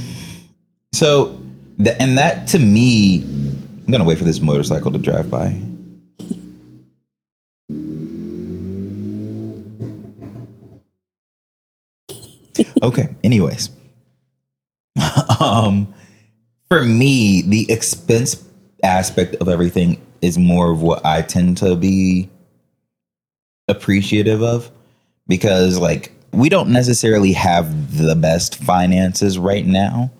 [0.93, 1.37] so
[1.77, 5.59] the, and that to me, I'm gonna wait for this motorcycle to drive by.
[12.81, 13.15] Okay.
[13.23, 13.69] Anyways,
[15.39, 15.93] um,
[16.69, 18.43] for me, the expense
[18.83, 22.29] aspect of everything is more of what I tend to be
[23.67, 24.69] appreciative of
[25.27, 30.11] because, like, we don't necessarily have the best finances right now,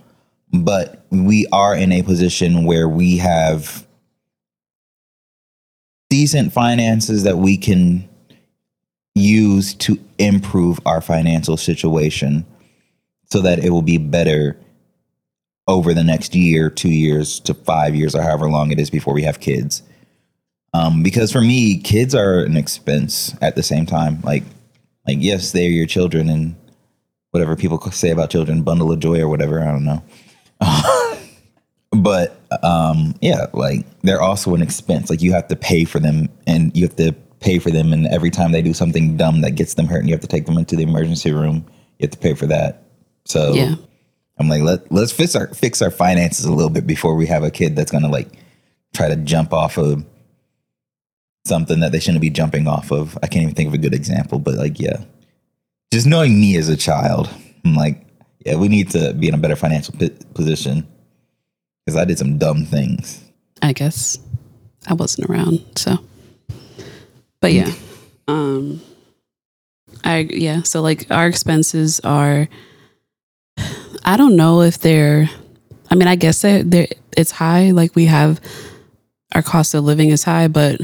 [0.52, 3.86] but we are in a position where we have
[6.10, 8.08] decent finances that we can
[9.16, 12.46] use to improve our financial situation
[13.32, 14.58] so that it will be better
[15.68, 19.14] over the next year, two years to five years, or however long it is before
[19.14, 19.82] we have kids.
[20.74, 24.22] Um, because for me, kids are an expense at the same time.
[24.22, 24.44] Like,
[25.08, 26.56] like yes, they're your children, and
[27.32, 29.62] whatever people say about children, bundle of joy or whatever.
[29.62, 30.04] I don't know.
[31.92, 35.10] but um, yeah, like they're also an expense.
[35.10, 37.92] Like you have to pay for them, and you have to pay for them.
[37.92, 40.28] And every time they do something dumb that gets them hurt, and you have to
[40.28, 41.66] take them into the emergency room,
[42.00, 42.84] you have to pay for that.
[43.26, 43.76] So yeah.
[44.38, 47.44] I'm like, let let's fix our fix our finances a little bit before we have
[47.44, 48.30] a kid that's gonna like
[48.94, 50.06] try to jump off of
[51.46, 53.18] something that they shouldn't be jumping off of.
[53.22, 55.04] I can't even think of a good example, but like, yeah,
[55.92, 57.30] just knowing me as a child,
[57.66, 58.06] I'm like,
[58.46, 60.88] yeah, we need to be in a better financial p- position
[61.86, 63.24] because I did some dumb things.
[63.62, 64.18] I guess
[64.88, 65.98] I wasn't around, so.
[67.40, 67.72] But yeah,
[68.28, 68.82] um,
[70.04, 70.64] I yeah.
[70.64, 72.48] So like our expenses are,
[74.04, 75.30] I don't know if they're.
[75.90, 77.72] I mean, I guess they they it's high.
[77.72, 78.40] Like we have
[79.36, 80.82] our cost of living is high, but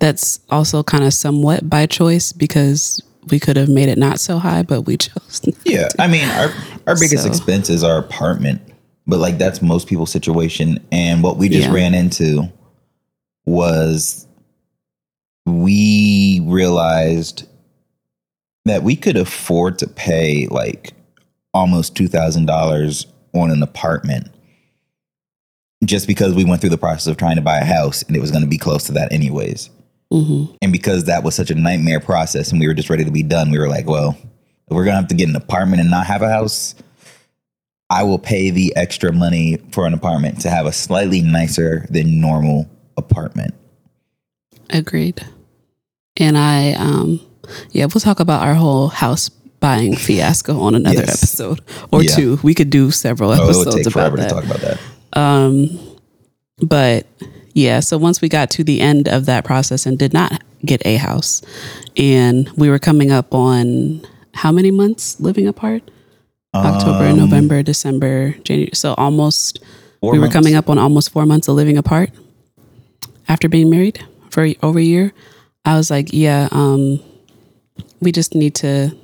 [0.00, 4.38] that's also kind of somewhat by choice because we could have made it not so
[4.38, 5.40] high, but we chose.
[5.64, 6.02] Yeah, to.
[6.02, 6.48] I mean, our
[6.86, 8.60] our biggest So- expense is our apartment,
[9.06, 10.78] but like that's most people's situation.
[10.92, 11.74] And what we just Yeah.
[11.74, 12.50] ran into
[13.46, 14.26] was
[15.46, 17.46] we realized
[18.66, 20.92] that we could afford to pay like
[21.54, 24.28] almost two thousand dollars on an apartment
[25.84, 28.20] just because we went through the process of trying to buy a house and it
[28.20, 29.70] was going to be close to that anyways.
[30.12, 30.56] Mhm.
[30.62, 33.22] And because that was such a nightmare process and we were just ready to be
[33.22, 35.90] done, we were like, well, if we're going to have to get an apartment and
[35.90, 36.74] not have a house,
[37.90, 42.20] I will pay the extra money for an apartment to have a slightly nicer than
[42.20, 43.54] normal apartment.
[44.70, 45.24] Agreed.
[46.18, 47.20] And I, um,
[47.72, 51.22] yeah, we'll talk about our whole house buying fiasco on another Yes.
[51.22, 52.14] episode or Yeah.
[52.14, 52.38] two.
[52.42, 54.28] We could do several episodes Oh, it would take about forever that.
[54.28, 54.78] to talk about that.
[55.14, 55.78] Um,
[56.60, 57.06] but
[57.58, 60.80] yeah, so once we got to the end of that process and did not get
[60.86, 61.42] a house,
[61.96, 64.00] and we were coming up on
[64.32, 65.82] how many months living apart?
[66.54, 68.70] October, Um, November, December, January.
[68.74, 69.60] So almost
[70.00, 72.10] we were coming up on almost four months of living apart
[73.28, 75.12] after being married for over a year.
[75.64, 77.00] I was like, yeah, um,
[78.00, 78.96] we just need to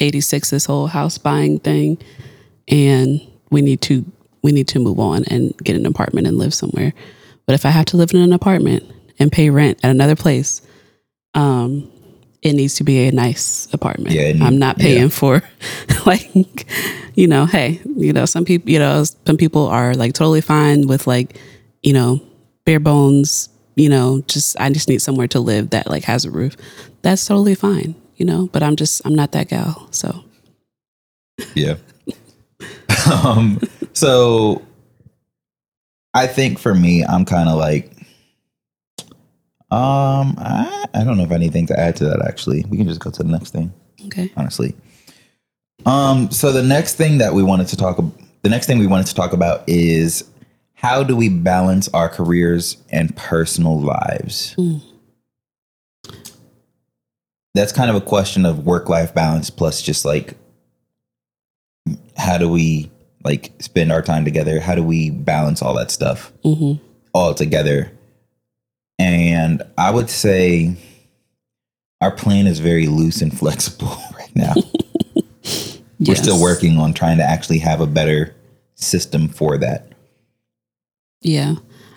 [0.00, 1.98] 86 this whole house buying thing,
[2.68, 4.04] and we need to
[4.42, 6.92] we need to move on and get an apartment and live somewhere.
[7.46, 8.84] But if I have to live in an apartment
[9.18, 10.62] and pay rent at another place,
[11.34, 11.90] um,
[12.42, 14.14] it needs to be a nice apartment.
[14.14, 15.08] Yeah, I'm not paying yeah.
[15.08, 15.42] for
[16.06, 16.66] like,
[17.14, 20.86] you know, hey, you know, some people, you know, some people are like totally fine
[20.86, 21.38] with like,
[21.82, 22.20] you know,
[22.64, 26.30] bare bones, you know, just I just need somewhere to live that like has a
[26.30, 26.56] roof.
[27.02, 29.88] That's totally fine, you know, but I'm just I'm not that gal.
[29.90, 30.22] So
[31.54, 31.76] Yeah.
[33.24, 33.60] um,
[33.94, 34.62] so
[36.14, 37.90] I think for me, I'm kind of like,
[39.70, 42.24] um, I, I don't know if anything to add to that.
[42.26, 43.72] Actually, we can just go to the next thing.
[44.06, 44.32] okay.
[44.36, 44.74] Honestly,
[45.86, 48.02] um, so the next thing that we wanted to talk,
[48.42, 50.24] the next thing we wanted to talk about is
[50.74, 54.54] how do we balance our careers and personal lives.
[54.56, 54.82] Mm.
[57.54, 60.34] That's kind of a question of work-life balance plus just like
[62.16, 62.90] how do we
[63.24, 64.60] like spend our time together?
[64.60, 66.74] How do we balance all that stuff hmm
[67.12, 67.90] all together?
[68.98, 70.76] And I would say
[72.00, 74.54] our plan is very loose and flexible right now.
[76.00, 78.34] We're still working on trying to actually have a better
[78.74, 79.92] system for that.
[81.22, 81.54] Yeah.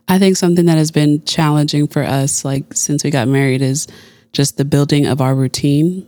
[0.08, 3.88] I think something that has been challenging for us, like since we got married, is
[4.32, 6.08] just the building of our routine.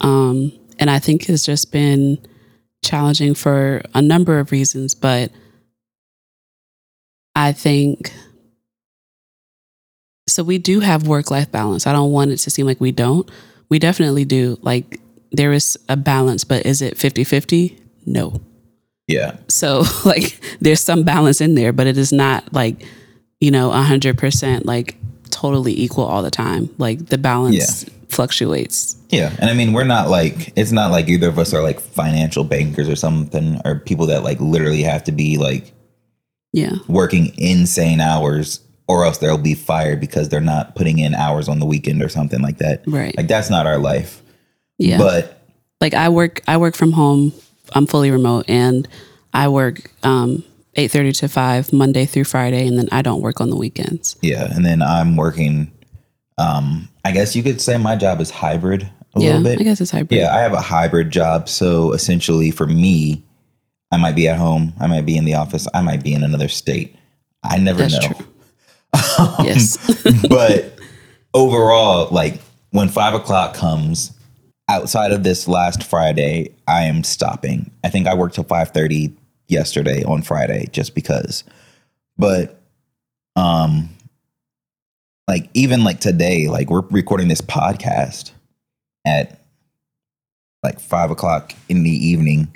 [0.00, 2.18] Um, and I think it's just been
[2.84, 5.32] challenging for a number of reasons, but
[7.34, 8.12] I think
[10.28, 10.44] so.
[10.44, 11.86] We do have work life balance.
[11.86, 13.28] I don't want it to seem like we don't.
[13.68, 14.58] We definitely do.
[14.62, 15.00] Like
[15.32, 17.76] there is a balance, but is it 50 50?
[18.06, 18.40] No.
[19.08, 19.36] Yeah.
[19.48, 22.86] So like there's some balance in there, but it is not like,
[23.40, 24.96] you know, a hundred percent like
[25.30, 26.70] totally equal all the time.
[26.78, 28.96] Like the balance fluctuates.
[29.10, 29.34] Yeah.
[29.38, 32.44] And I mean, we're not like, it's not like either of us are like financial
[32.44, 35.72] bankers or something, or people that like literally have to be like
[36.52, 36.76] Yeah.
[36.88, 41.58] working insane hours or else they'll be fired because they're not putting in hours on
[41.58, 42.82] the weekend or something like that.
[42.86, 43.16] Right.
[43.16, 44.22] Like that's not our life.
[44.78, 44.98] Yeah.
[44.98, 45.40] But
[45.80, 47.32] like I work I work from home.
[47.72, 48.86] I'm fully remote and
[49.32, 53.40] I work um eight thirty to five Monday through Friday and then I don't work
[53.40, 54.16] on the weekends.
[54.22, 54.52] yeah.
[54.54, 55.70] And then I'm working,
[56.38, 59.26] um, I guess you could say my job is hybrid a yeah.
[59.28, 59.60] little bit.
[59.60, 60.18] I guess it's hybrid.
[60.18, 61.48] Yeah, I have a hybrid job.
[61.48, 63.22] So essentially, for me,
[63.92, 66.24] I might be at home, I might be in the office, I might be in
[66.24, 66.96] another state.
[67.44, 68.14] I never That's know.
[68.14, 68.26] true.
[69.44, 69.78] yes.
[70.28, 70.78] but
[71.32, 74.12] overall, like when five o'clock comes,
[74.68, 77.70] outside of this last Friday, I am stopping.
[77.84, 79.14] I think I worked till five thirty
[79.46, 81.44] yesterday on Friday just because.
[82.16, 82.60] But
[83.36, 83.90] um
[85.28, 88.32] like even like today, like we're recording this podcast
[89.06, 89.40] at
[90.62, 92.54] like five o'clock in the evening.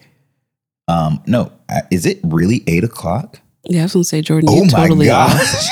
[0.89, 1.53] Um, no,
[1.91, 3.41] is it really eight o'clock?
[3.65, 5.69] yeah, I was gonna say Jordan, Oh you totally my gosh.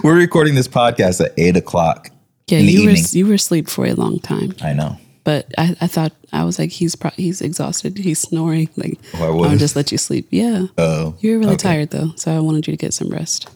[0.04, 2.10] We're recording this podcast at eight o'clock.
[2.48, 4.54] Yeah, in the you were you were asleep for a long time.
[4.62, 4.96] I know.
[5.24, 7.98] But I, I thought I was like he's pro- he's exhausted.
[7.98, 8.68] He's snoring.
[8.76, 9.58] Like Oh, I I'll was.
[9.60, 10.28] just let you sleep.
[10.30, 11.62] Yeah, Oh, you were really okay.
[11.68, 13.48] tired though, so I wanted you to get some rest.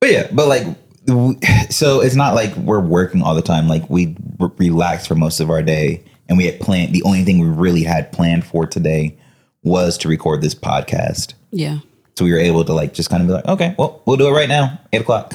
[0.00, 0.66] But yeah, but like,
[1.70, 3.68] so it's not like we're working all the time.
[3.68, 6.92] Like we r- relaxed for most of our day, and we had planned.
[6.94, 9.16] The only thing we really had planned for today
[9.62, 11.34] was to record this podcast.
[11.50, 11.78] Yeah,
[12.16, 14.28] So we were able to like just kind of be like, okay, well, we'll do
[14.28, 15.34] it right now, eight o'clock.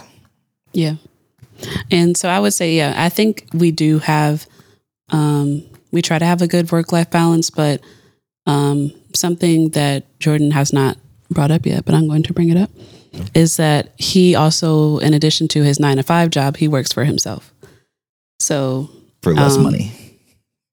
[0.73, 0.95] yeah.
[1.89, 4.45] And so I would say, yeah, I think we do have,
[5.09, 7.81] um, we try to have a good work life balance, but
[8.45, 10.97] um, something that Jordan has not
[11.29, 12.69] brought up yet, but I'm going to bring it up,
[13.33, 17.03] is that he also, in addition to his nine to five job, he works for
[17.03, 17.53] himself.
[18.39, 18.89] So
[19.21, 19.91] For less Um, money.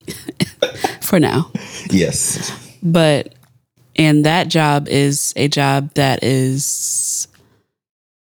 [1.01, 1.51] for now,
[1.91, 2.53] Yes.
[2.83, 3.35] but
[3.97, 7.29] and that job is a job that is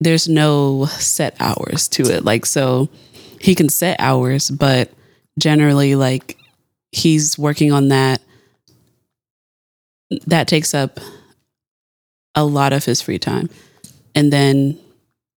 [0.01, 2.89] there's no set hours to it like so
[3.39, 4.91] he can set hours but
[5.37, 6.37] generally like
[6.91, 8.19] he's working on that
[10.25, 10.99] that takes up
[12.35, 13.49] a lot of his free time
[14.15, 14.77] and then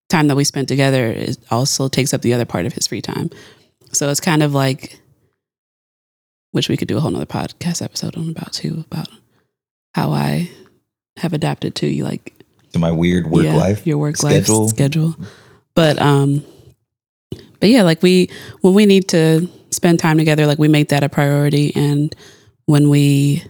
[0.08, 3.00] time that we spent together is also takes up the other part of his free
[3.02, 3.30] time
[3.92, 4.98] so it's kind of like
[6.52, 9.08] which we could do a whole nother podcast episode on about too about
[9.94, 10.50] how I
[11.16, 12.32] have adapted to you like
[12.72, 13.86] To my weird work yeah, life.
[13.86, 14.62] your work schedule.
[14.62, 15.14] life schedule.
[15.74, 16.44] But um
[17.60, 18.28] but yeah, like we
[18.60, 22.14] when we need to spend time together, like we make that a priority and
[22.66, 23.42] when we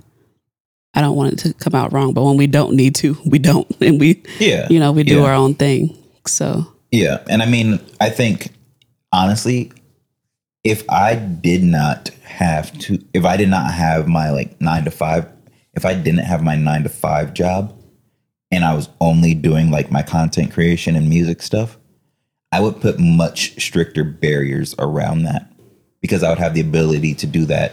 [0.95, 3.39] I don't want it to come out wrong, but when we don't need to, we
[3.39, 4.67] don't and we Yeah.
[4.71, 5.23] you know, we do Yeah.
[5.25, 5.97] our own thing.
[6.27, 7.19] So Yeah.
[7.29, 8.51] And I mean, I think
[9.13, 9.73] honestly,
[10.65, 14.91] if I did not have to, if I did not have my like nine to
[14.91, 15.27] five,
[15.75, 17.75] if I didn't have my nine to five job
[18.51, 21.79] and I was only doing like my content creation and music stuff,
[22.53, 25.51] I would put much stricter barriers around that
[26.03, 27.73] because I would have the ability to do that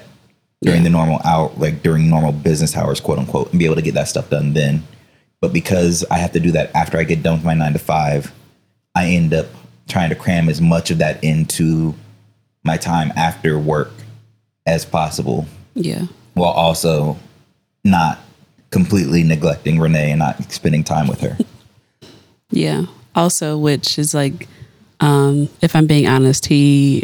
[0.62, 3.82] during the normal hour, like during normal business hours, quote unquote, and be able to
[3.82, 4.84] get that stuff done then.
[5.42, 7.80] But because I have to do that after I get done with my nine to
[7.80, 8.34] five,
[8.96, 9.46] I end up
[9.88, 11.96] trying to cram as much of that into
[12.64, 13.92] my time after work
[14.66, 16.08] as possible Yeah.
[16.34, 17.18] while also
[17.86, 18.20] not
[18.70, 21.38] completely neglecting Renee and not spending time with her.
[22.52, 22.86] Yeah.
[23.14, 24.48] Also, which is like,
[25.02, 27.04] um, if I'm being honest, he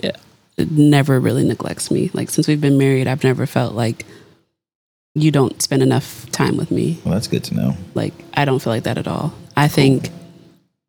[0.58, 2.10] never really neglects me.
[2.14, 4.06] Like since we've been married, I've never felt like
[5.14, 7.00] you don't spend enough time with me.
[7.06, 7.78] well, that's good to know.
[7.94, 9.34] Like I don't feel like that at all.
[9.56, 10.10] I think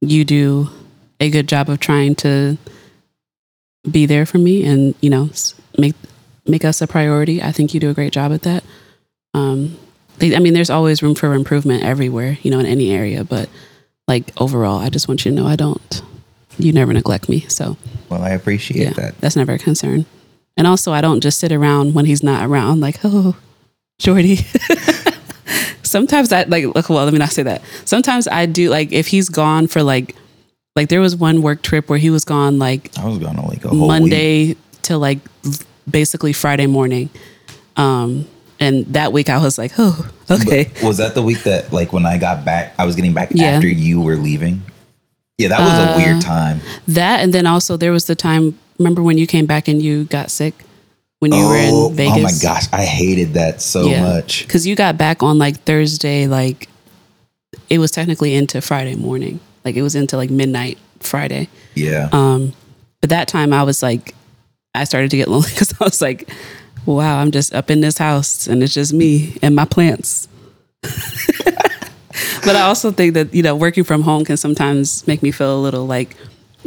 [0.01, 0.69] you do
[1.21, 2.59] a good job of trying to
[3.89, 5.31] be there for me and you know
[5.79, 5.95] make
[6.47, 7.43] make us a priority.
[7.43, 8.65] I think you do a great job at that.
[9.35, 9.77] Um,
[10.21, 13.25] I I mean, there's always room for improvement everywhere, you know, in any area.
[13.25, 13.49] But
[14.09, 16.03] like overall, I just want you to know I don't.
[16.59, 17.77] You never neglect me, so
[18.09, 19.21] Well, I appreciate yeah, that.
[19.21, 20.07] that's never a concern.
[20.57, 23.37] And also, I don't just sit around when he's not around, like, oh,
[23.99, 24.37] Jordy.
[25.83, 27.63] Sometimes I like, look, well, let me not say that.
[27.85, 30.17] Sometimes I do, like, if he's gone for like,
[30.75, 33.65] like there was one work trip where he was gone like I was gonna like
[33.65, 33.89] a whole week.
[33.89, 35.19] Monday to like
[35.91, 37.09] basically Friday morning.
[37.77, 38.27] Um,
[38.61, 40.71] and that week I was like, oh, okay.
[40.83, 43.47] Was that the week that like when I got back, I was getting back Yeah.
[43.53, 44.63] after you were leaving?
[45.39, 46.61] Yeah, that was a Uh, weird time.
[46.89, 48.59] That and then also there was the time.
[48.79, 50.55] Remember when you came back and you got sick
[51.19, 52.17] when you were oh, in Vegas?
[52.17, 54.47] oh my gosh, I hated that so much.
[54.47, 56.27] because you got back on like Thursday.
[56.27, 56.69] Like
[57.69, 59.41] it was technically into Friday morning.
[59.65, 61.49] Like it was into like midnight Friday.
[61.75, 62.09] Yeah.
[62.13, 62.53] Um,
[63.01, 64.15] but that time I was like,
[64.75, 66.31] I started to get lonely because I was like,
[66.87, 70.29] wow, I'm just up in this house and it's just me and my plants.
[72.45, 75.59] but I also think that, you know, working from home can sometimes make me feel
[75.59, 76.17] a little like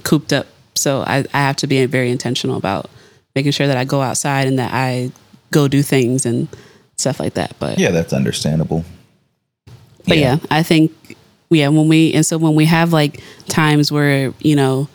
[0.04, 0.48] cooped up.
[0.76, 2.90] So I, I have to be very intentional about
[3.36, 5.12] making sure that I go outside and that I
[5.52, 6.48] go do things and
[6.98, 7.56] stuff like that.
[7.60, 8.86] But yeah, that's understandable.
[10.08, 10.38] but yeah.
[10.50, 11.18] I think
[11.50, 14.88] yeah, when we and so when we have like times where, you know,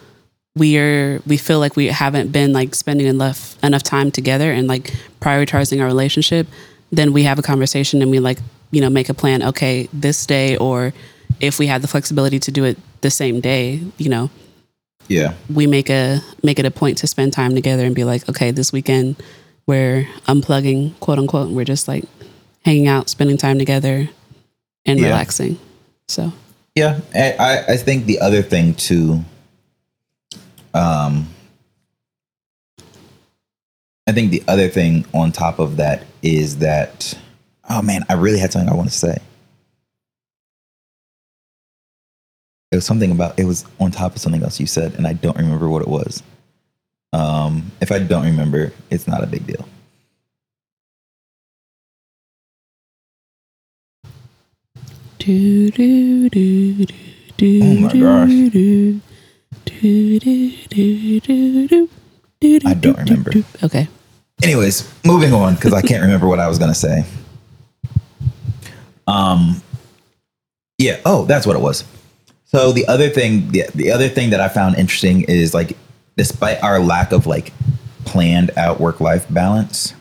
[0.56, 4.68] we are we feel like we haven't been like spending enough enough time together and
[4.68, 6.46] like prioritizing our relationship,
[6.92, 8.38] then we have a conversation and we like,
[8.74, 10.92] you know, make a plan, okay, this day or
[11.40, 14.30] if we have the flexibility to do it the same day, you know,
[15.08, 15.34] Yeah.
[15.52, 18.50] we make a make it a point to spend time together and be like, okay,
[18.50, 19.16] this weekend
[19.66, 22.04] we're unplugging, quote unquote, and we're just like
[22.64, 24.08] hanging out, spending time together
[24.86, 25.06] and Yeah.
[25.06, 25.58] relaxing.
[26.08, 26.32] So
[26.74, 29.24] Yeah, I, I- I think the other thing too,
[30.74, 31.28] um,
[34.06, 37.16] I think the other thing on top of that is that,
[37.70, 39.18] oh man, I really had something I want to say.
[42.70, 45.12] It was something about it was on top of something else you said, and I
[45.12, 46.22] don't remember what it was.
[47.12, 49.64] Um, if I don't remember, it's not a big deal.
[55.18, 56.86] do do do
[57.36, 58.28] do Oh my gosh.
[58.28, 59.00] do,
[59.64, 61.88] do, do, do, do, do,
[62.40, 63.30] do, I don't remember.
[63.30, 63.44] do.
[63.62, 63.88] Okay.
[64.42, 67.04] anyways moving on because i can't remember what i was going to say
[69.06, 69.62] um
[70.78, 71.84] yeah oh that's what it was
[72.44, 75.76] so the other thing the, the other thing that i found interesting is like
[76.16, 77.52] despite our lack of like
[78.04, 79.94] planned out work life balance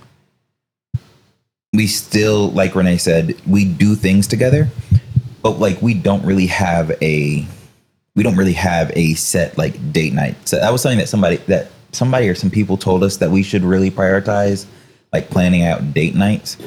[1.73, 4.69] we still like renee said we do things together
[5.41, 7.45] but like we don't really have a
[8.15, 10.35] we don't really have a set like date night.
[10.47, 13.43] So that was something that somebody that somebody or some people told us that we
[13.43, 14.65] should really prioritize
[15.11, 16.57] like planning out date nights.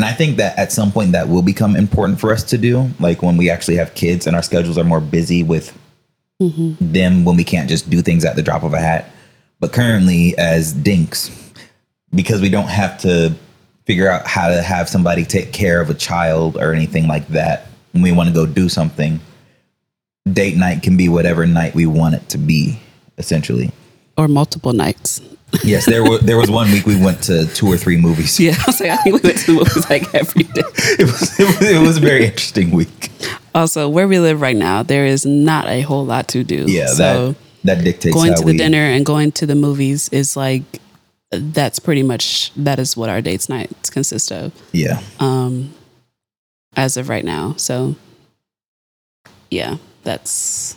[0.00, 2.88] And I think that at some point that will become important for us to do,
[3.00, 5.78] like when we actually have kids and our schedules are more busy with
[6.40, 6.72] mm-hmm.
[6.80, 9.10] them when we can't just do things at the drop of a hat.
[9.58, 11.52] But currently as dinks,
[12.14, 13.34] because we don't have to
[13.84, 17.66] figure out how to have somebody take care of a child or anything like that
[17.92, 19.20] when we want to go do something,
[20.32, 22.80] date night can be whatever night we want it to be,
[23.18, 23.70] essentially.
[24.16, 25.20] Or multiple nights.
[25.64, 28.38] Yes, there was there was one week we went to two or three movies.
[28.38, 30.62] Yeah, I was like, I think we went to the movies like every day.
[30.98, 33.10] It was, it was it was a very interesting week.
[33.54, 36.66] Also, where we live right now, there is not a whole lot to do.
[36.68, 37.36] Yeah, so that
[37.78, 40.62] that dictates going to the we, dinner and going to the movies is like
[41.30, 45.74] that's pretty much that is what our dates nights consist of Yeah, um
[46.76, 47.94] as of right now so
[49.50, 50.76] yeah that's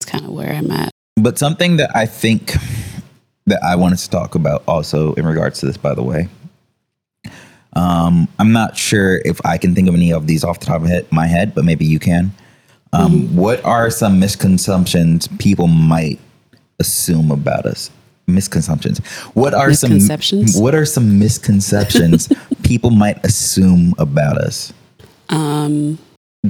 [0.00, 2.54] that's kind of where i'm at but something that I think
[3.46, 6.28] that I wanted to talk about also in regards to this, by the way,
[7.74, 10.82] Um, I'm not sure if I can think of any of these off the top
[10.82, 12.30] of my head, but maybe you can.
[12.92, 16.20] Um, What are some misconceptions people might
[16.78, 17.90] assume about us?
[18.26, 18.98] Misconceptions.
[19.32, 20.52] What are some Misconceptions?
[20.54, 22.28] some What are some misconceptions
[22.62, 24.72] people might assume about us?
[25.30, 25.98] Um,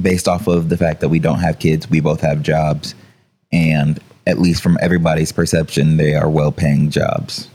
[0.01, 2.95] based off of the fact that we don't have kids, we both have jobs,
[3.53, 7.49] and at least from everybody's perception, they are well-paying jobs.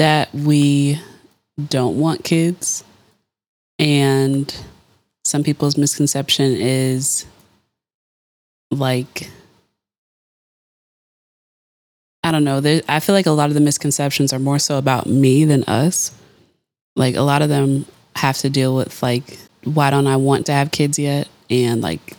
[0.00, 0.98] that we
[1.68, 2.82] don't want kids.
[3.78, 4.54] And
[5.26, 7.26] some people's misconception is
[8.70, 9.28] like,
[12.24, 12.60] I don't know.
[12.60, 15.64] There, I feel like a lot of the misconceptions are more so about me than
[15.64, 16.12] us.
[16.96, 17.84] Like, a lot of them
[18.16, 21.28] have to deal with, like, why don't I want to have kids yet?
[21.50, 22.16] And, like,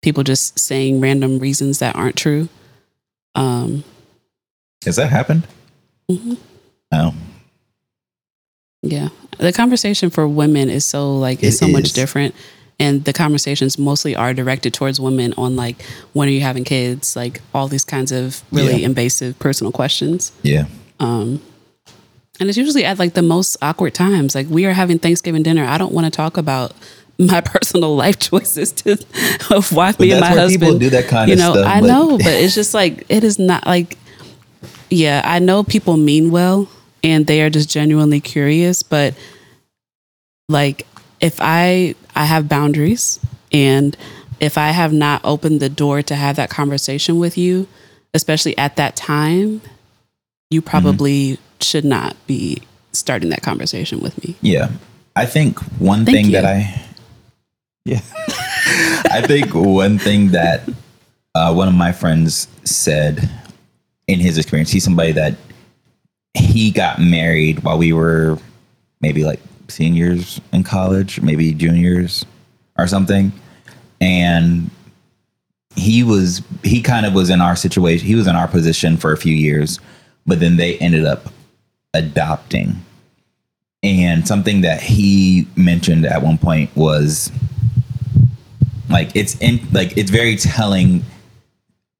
[0.00, 2.48] people just saying random reasons that aren't true.
[3.34, 3.84] Um,
[4.84, 5.46] Has that happened?
[6.10, 6.36] Mhm.
[6.92, 7.14] No.
[8.82, 9.08] Yeah.
[9.38, 12.34] The conversation for women is so like it's It so much different.
[12.78, 15.82] And the conversations mostly are directed towards women on like
[16.12, 17.16] when are you having kids?
[17.16, 18.86] Like all these kinds of really Yeah.
[18.86, 20.32] invasive personal questions.
[20.42, 20.66] Yeah.
[21.00, 21.40] Um
[22.40, 24.34] and it's usually at like the most awkward times.
[24.34, 25.64] Like we are having Thanksgiving dinner.
[25.64, 26.72] I don't want to talk about
[27.18, 28.92] my personal life choices to
[29.54, 31.80] of why me and my husband people do that kind you of know, stuff, I
[31.80, 33.96] but- know, but it's just like it is not like
[34.90, 36.68] yeah, I know people mean well
[37.02, 39.14] and they are just genuinely curious, but
[40.48, 40.86] like
[41.20, 43.18] if I I have boundaries
[43.52, 43.96] and
[44.40, 47.66] if I have not opened the door to have that conversation with you,
[48.12, 49.60] especially at that time,
[50.50, 50.68] you Mm-hmm.
[50.70, 52.62] probably should not be
[52.92, 54.36] starting that conversation with me.
[54.40, 54.70] Yeah.
[55.16, 56.32] I think one Thank thing you.
[56.32, 56.80] that I
[57.84, 58.00] Yeah.
[59.10, 60.68] I think one thing that
[61.34, 63.28] uh, one of my friends said
[64.06, 65.34] in his experience, he's somebody that
[66.34, 68.38] he got married while we were
[69.00, 72.24] maybe like seniors in college, maybe juniors
[72.78, 73.32] or something.
[74.00, 74.70] And
[75.76, 78.06] he was he kind of was in our situation.
[78.06, 79.80] He was in our position for a few years,
[80.26, 81.32] but then they ended up
[81.92, 82.84] adopting.
[83.82, 87.30] And something that he mentioned at one point was
[88.94, 91.04] like it's in like it's very telling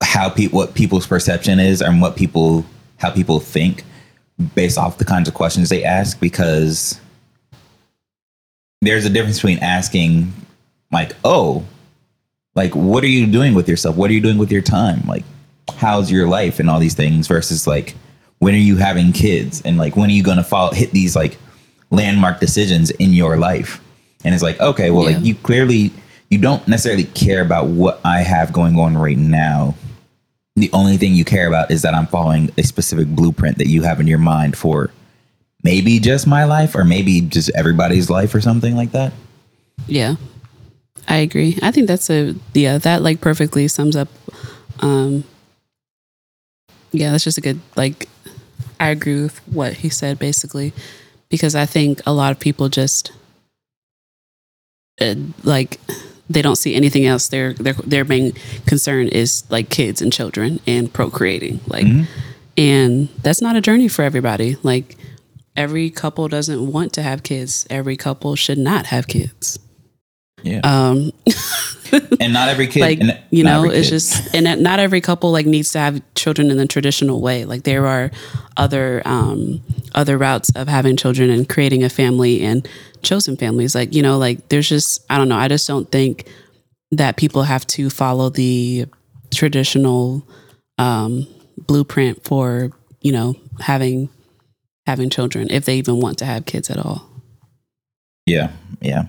[0.02, 2.64] how people what people's perception is and what people
[2.98, 3.82] how people think
[4.54, 6.98] based off the kinds of questions they ask because
[8.80, 10.32] there's a difference between asking
[10.92, 11.62] like oh
[12.54, 13.96] like what are you doing with yourself?
[13.96, 15.02] What are you doing with your time?
[15.08, 15.24] Like
[15.76, 16.60] how's your life?
[16.60, 17.94] and all these things versus like
[18.38, 19.60] when are you having kids?
[19.64, 21.36] and like when are you going to follow hit these like
[21.90, 23.80] landmark decisions in your life?
[24.24, 25.16] and it's like okay well Yeah.
[25.16, 25.90] like you clearly
[26.34, 29.72] you don't necessarily care about what i have going on right now
[30.56, 33.82] the only thing you care about is that i'm following a specific blueprint that you
[33.82, 34.90] have in your mind for
[35.62, 39.12] maybe just my life or maybe just everybody's life or something like that
[39.86, 40.16] Yeah.
[41.06, 41.58] I agree.
[41.62, 44.08] I think that's a yeah, that like perfectly sums up
[44.80, 45.24] um
[46.92, 48.08] yeah, that's just a good like
[48.80, 50.72] I agree with what he said basically
[51.28, 53.12] because I think a lot of people just
[55.00, 55.78] uh, like
[56.30, 57.28] they don't see anything else.
[57.28, 58.32] Their their their main
[58.66, 61.60] concern is like kids and children and procreating.
[61.66, 62.06] Like Mhm.
[62.56, 64.56] and that's not a journey for everybody.
[64.62, 64.96] Like
[65.56, 67.66] every couple doesn't want to have kids.
[67.70, 69.58] Every couple should not have kids.
[70.42, 71.10] yeah Um
[72.20, 73.94] and not every kid like and you know it's kid.
[73.94, 77.62] just and not every couple like needs to have children in the traditional way like
[77.62, 78.10] there are
[78.56, 79.60] other um
[79.94, 82.68] other routes of having children and creating a family and
[83.04, 86.28] chosen families like you know like there's just i don't know i just don't think
[86.90, 88.86] that people have to follow the
[89.32, 90.26] traditional
[90.78, 91.26] um
[91.58, 94.08] blueprint for you know having
[94.86, 97.10] having children if they even want to have kids at all
[98.26, 98.50] Yeah,
[98.80, 99.06] yeah.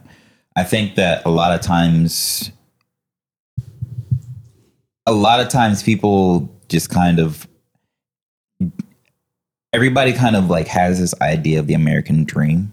[0.56, 2.52] I think that a lot of times,
[5.06, 7.48] a lot of times people just kind of,
[9.74, 12.72] everybody kind of like has this idea of the American dream,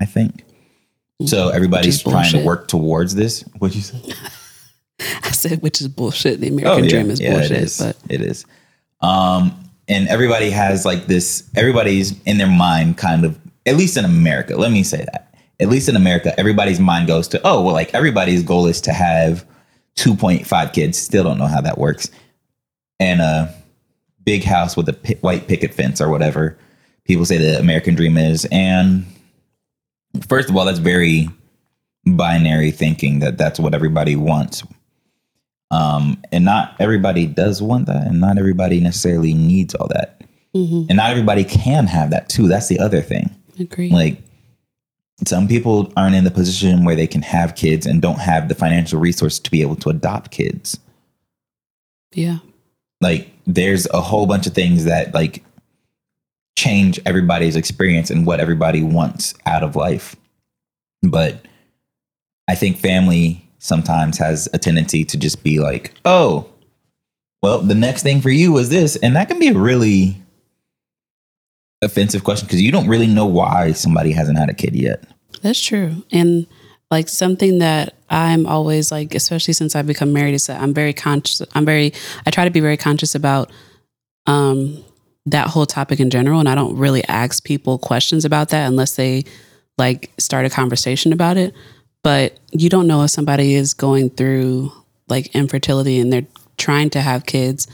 [0.00, 0.44] I think.
[1.26, 3.42] So everybody's trying to work towards this.
[3.58, 3.98] What'd you say?
[5.22, 7.78] i said which is bullshit the american dream is Oh, yeah, bullshit It is.
[7.78, 8.44] but it is.
[9.00, 11.48] Um, and everybody has like this.
[11.56, 13.38] Everybody's in their mind, kind of.
[13.66, 15.34] At least in America, let me say that.
[15.58, 18.92] At least in America, everybody's mind goes to, oh, well, like everybody's goal is to
[18.92, 19.44] have
[19.96, 20.98] 2.5 kids.
[20.98, 22.10] Still don't know how that works.
[23.00, 23.52] And a
[24.24, 26.56] big house with a white picket fence or whatever.
[27.04, 28.46] People say the American dream is.
[28.52, 29.06] And
[30.28, 31.28] first of all, that's very
[32.06, 34.62] binary thinking that that's what everybody wants.
[35.70, 40.22] Um, and not everybody does want that, and not everybody necessarily needs all that.
[40.54, 40.86] Mhm.
[40.88, 42.48] And not everybody can have that too.
[42.48, 43.30] That's the other thing.
[43.58, 44.20] agree Like,
[45.26, 48.54] some people aren't in the position where they can have kids and don't have the
[48.54, 50.78] financial resource to be able to adopt kids.
[52.14, 52.38] Yeah.
[53.00, 55.44] Like there's a whole bunch of things that like
[56.60, 60.14] change everybody's experience and what everybody wants out of life.
[61.02, 61.46] But
[62.48, 66.46] I think family sometimes has a tendency to just be like, "Oh,
[67.42, 70.22] well, the next thing for you was this." And that can be a really
[71.82, 75.04] offensive question because you don't really know why somebody hasn't had a kid yet.
[75.40, 76.04] That's true.
[76.12, 76.46] And
[76.90, 80.92] like something that I'm always like, especially since I've become married, is that I'm very
[80.92, 81.40] conscious.
[81.54, 81.94] I'm very,
[82.26, 83.50] I try to be very conscious about
[84.26, 84.84] um,
[85.26, 86.40] that whole topic in general.
[86.40, 89.24] And I don't really ask people questions about that unless they
[89.78, 91.54] like start a conversation about it.
[92.02, 94.72] But you don't know if somebody is going through
[95.08, 97.66] like infertility and they're trying to have kids,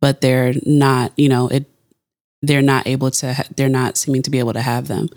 [0.00, 1.66] but they're not, you know, it,
[2.40, 5.08] they're not able to, ha- they're not seeming to be able to have them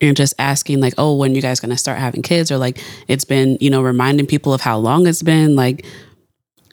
[0.00, 2.82] and just asking like oh when you guys going to start having kids or like
[3.08, 5.84] it's been you know reminding people of how long it's been like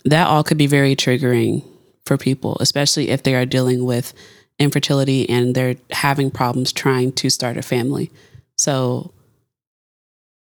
[0.06, 1.64] that all could be very triggering
[2.06, 4.14] for people especially if they are dealing with
[4.60, 8.10] infertility and they're having problems trying to start a family
[8.58, 9.14] so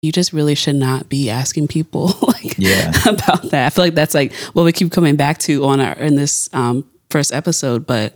[0.03, 2.93] you just really should not be asking people like Yeah.
[3.07, 5.93] about that i feel like that's like what we keep coming back to on our
[5.95, 8.15] in this um first episode but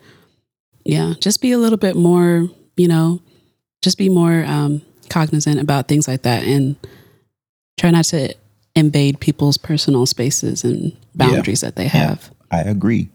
[0.84, 3.20] yeah just be a little bit more you know
[3.82, 4.80] just be more um,
[5.10, 6.74] cognizant about things like that and
[7.76, 8.34] try not to
[8.74, 12.30] invade people's personal spaces and boundaries that they have.
[12.50, 13.10] I agree.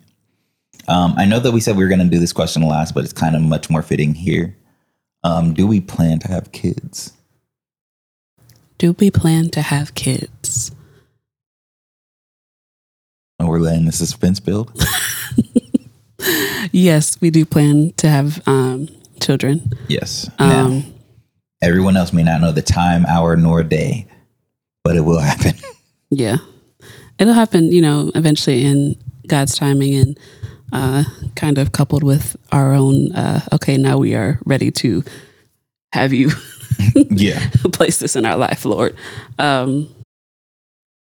[0.90, 3.04] Um, I know that we said we were going to do this question last, but
[3.04, 4.56] it's kind of much more fitting here.
[5.24, 7.14] Um, do we plan to have kids?
[8.78, 10.72] Do we plan to have kids?
[13.40, 14.72] Oh, we're letting the suspense build.
[16.72, 18.90] Yes, we do plan to have um,
[19.22, 19.72] children.
[19.88, 20.30] Yes.
[20.38, 20.94] Now, Um,
[21.64, 24.06] everyone else may not know the time, hour, nor day,
[24.84, 25.54] but it will happen.
[26.12, 26.38] yeah,
[27.18, 27.72] it'll happen.
[27.72, 28.96] You know, eventually in
[29.28, 30.20] God's timing and
[30.72, 31.04] uh,
[31.36, 33.12] kind of coupled with our own.
[33.14, 35.04] Uh, okay, now we are ready to
[35.94, 36.30] have you
[36.96, 37.50] yeah.
[37.72, 38.96] place this in our life, Lord.
[39.38, 39.94] Um,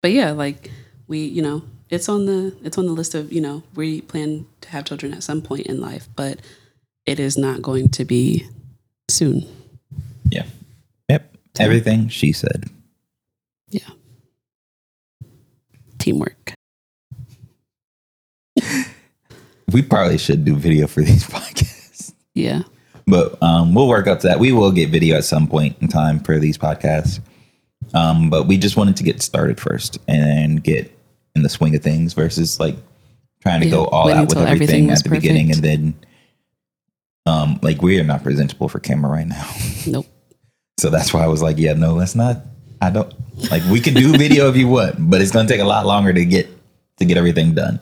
[0.01, 0.71] but yeah, like
[1.07, 4.47] we, you know, it's on the it's on the list of you know we plan
[4.63, 6.41] to have children at some point in life, but
[7.07, 8.47] it is not going to be
[9.09, 9.47] soon.
[10.31, 10.45] Yeah.
[11.09, 11.37] Yep.
[11.59, 12.65] Everything she said.
[13.69, 13.89] Yeah,
[15.99, 16.41] teamwork.
[19.73, 22.12] We probably should do video for these podcasts.
[22.35, 22.62] Yeah,
[23.07, 24.39] but um, we'll work up to that.
[24.39, 27.20] We will get video at some point in time for these podcasts.
[27.95, 30.97] Um, but we just wanted to get started first and get
[31.35, 32.77] in the swing of things versus like
[33.43, 35.95] trying to Yeah, go all out with everything everything at the beginning and then
[37.27, 39.51] um like we are not presentable for camera right now.
[39.87, 40.07] nope.
[40.79, 42.39] so that's why I was like, yeah, no, let's not
[42.81, 43.12] I don't
[43.51, 46.12] like we could do video if you want, but it's gonna take a lot longer
[46.12, 46.49] to get
[46.99, 47.81] to get everything done.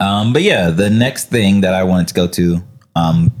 [0.00, 2.62] Um, but yeah, the next thing that I wanted to go to
[2.94, 3.32] um,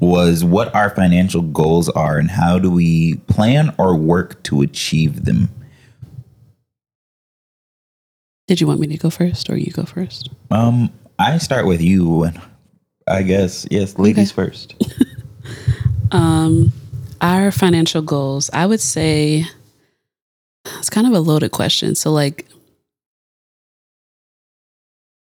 [0.00, 5.24] was what our financial goals are and how do we plan or work to achieve
[5.24, 5.48] them.
[8.48, 10.30] Did you want me to go first, or you go first?
[10.52, 12.40] Um, I start with you, and
[13.08, 14.74] I guess yes, ladies first.
[16.12, 16.72] Um,
[17.20, 19.44] our financial goals, I would say
[20.78, 21.94] it's kind of a loaded question.
[21.94, 22.46] So like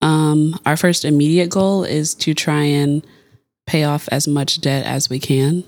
[0.05, 3.05] um our first immediate goal is to try and
[3.67, 5.65] pay off as much debt as we can.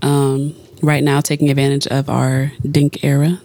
[0.00, 3.42] Um right now taking advantage of our dink era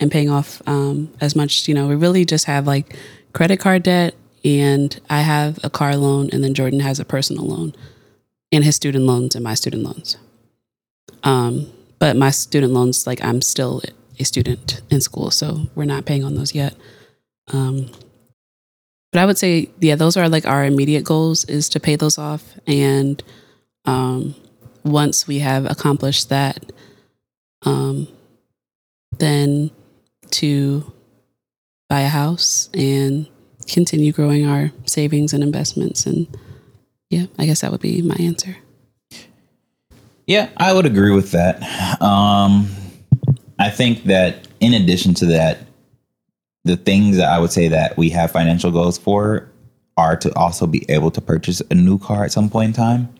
[0.00, 2.96] and paying off um as much, you know, we really just have like
[3.32, 7.46] credit card debt and I have a car loan and then Jordan has a personal
[7.46, 7.72] loan
[8.50, 10.16] and his student loans and my student loans.
[11.22, 13.80] Um, but my student loans, like I'm still
[14.18, 16.74] a student in school, so we're not paying on those yet.
[17.52, 17.90] Um,
[19.12, 22.16] but I would say, yeah, those are like our immediate goals is to pay those
[22.16, 22.42] off.
[22.66, 23.22] And
[23.84, 24.34] um,
[24.84, 26.72] once we have accomplished that,
[27.62, 28.08] um,
[29.18, 29.70] then
[30.30, 30.90] to
[31.90, 33.28] buy a house and
[33.68, 36.06] continue growing our savings and investments.
[36.06, 36.26] And
[37.10, 38.56] yeah, I guess that would be my answer.
[40.26, 41.62] Yeah, I would agree with that.
[42.00, 42.70] Um,
[43.58, 45.58] I think that in addition to that,
[46.64, 49.48] the things that I would say that we have financial goals for
[49.96, 53.14] are to also be able to purchase a new car at some point in time.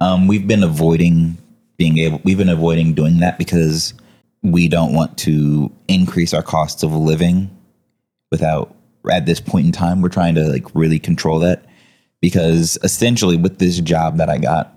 [0.00, 1.36] Um, we've been avoiding
[1.76, 3.94] being able, we've been avoiding doing that because
[4.42, 7.50] we don't want to increase our costs of living
[8.30, 8.74] without,
[9.10, 11.64] at this point in time, we're trying to like really control that
[12.20, 14.76] because essentially with this job that I got,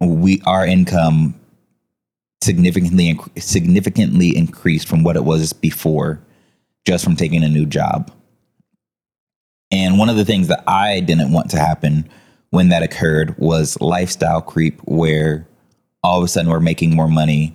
[0.00, 1.34] we our income
[2.42, 6.20] significantly significantly increased from what it was before
[6.90, 8.10] just from taking a new job.
[9.70, 12.10] And one of the things that I didn't want to happen
[12.50, 15.46] when that occurred was lifestyle creep where
[16.02, 17.54] all of a sudden we're making more money.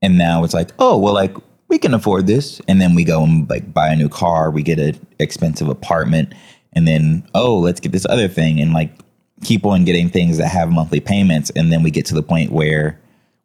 [0.00, 1.36] And now it's like, oh, well like
[1.68, 2.58] we can afford this.
[2.68, 6.32] And then we go and like buy a new car, we get an expensive apartment.
[6.72, 8.58] And then oh, let's get this other thing.
[8.62, 8.98] And like
[9.44, 11.50] keep on getting things that have monthly payments.
[11.50, 12.98] And then we get to the point where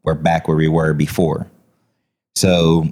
[0.04, 1.46] we're back where we were before.
[2.36, 2.88] So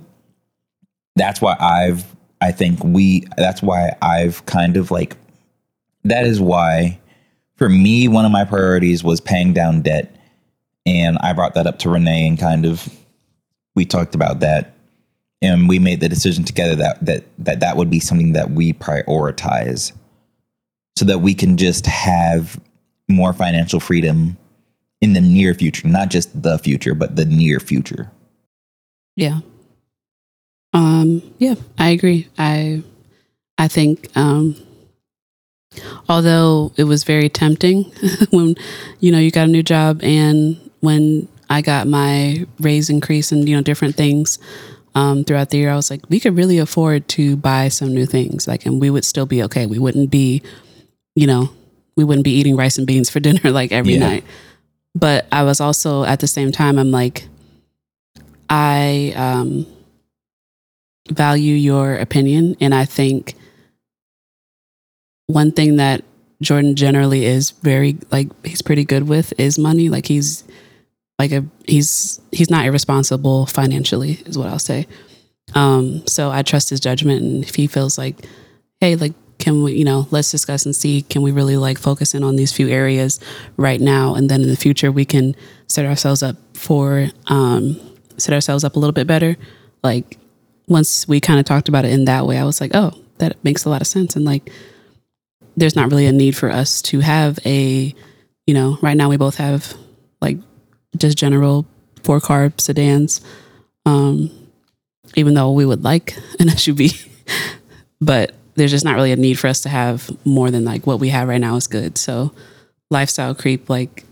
[1.15, 2.12] that's why I've
[2.43, 5.15] I think we that's why I've kind of like
[6.03, 6.99] that is why
[7.55, 10.13] for me one of my priorities was paying down debt
[10.85, 12.93] and I brought that up to Renee and kind of
[13.75, 14.75] we talked about that
[15.41, 18.73] and we made the decision together that that that that would be something that we
[18.73, 19.93] prioritize
[20.97, 22.59] so that we can just have
[23.07, 24.37] more financial freedom
[24.99, 28.11] in the near future, not just the future, but the near future.
[29.15, 29.39] Yeah.
[30.73, 32.27] Um, yeah, I agree.
[32.37, 32.81] I
[33.57, 34.55] I think um
[36.09, 37.83] although it was very tempting
[38.31, 38.55] when
[38.99, 43.47] you know you got a new job and when I got my raise increase and
[43.47, 44.39] you know different things
[44.95, 48.05] um, throughout the year, I was like, we could really afford to buy some new
[48.05, 49.65] things, like, and we would still be okay.
[49.65, 50.43] We wouldn't be,
[51.15, 51.49] you know,
[51.95, 53.99] we wouldn't be eating rice and beans for dinner like every Yeah.
[54.07, 54.23] night.
[54.93, 57.27] But I was also at the same time, I'm like,
[58.49, 59.65] I um,
[61.11, 63.35] value your opinion, and I think
[65.27, 66.03] one thing that
[66.41, 69.89] Jordan generally is very like he's pretty good with is money.
[69.89, 70.43] Like he's
[71.19, 74.87] like a he's he's not irresponsible financially is what I'll say.
[75.55, 78.25] Um, so I trust his judgment, and if he feels like,
[78.79, 82.13] hey, like can we you know let's discuss and see can we really like focus
[82.13, 83.19] in on these few areas
[83.57, 85.35] right now, and then in the future we can
[85.67, 87.79] set ourselves up for um,
[88.17, 89.37] set ourselves up a little bit better.
[89.83, 90.17] Like
[90.67, 93.43] once we kind of talked about it in that way, I was like, oh, that
[93.43, 94.51] makes a lot of sense, and like
[95.55, 97.93] there's not really a need for us to have a,
[98.47, 99.75] you know, right now we both have
[100.19, 100.37] like
[100.97, 101.65] just general
[102.03, 103.21] four car sedans.
[103.85, 104.31] Um,
[105.15, 107.07] even though we would like an SUV,
[108.01, 110.99] but there's just not really a need for us to have more than like what
[110.99, 111.97] we have right now is good.
[111.97, 112.33] So
[112.89, 114.03] lifestyle creep, like,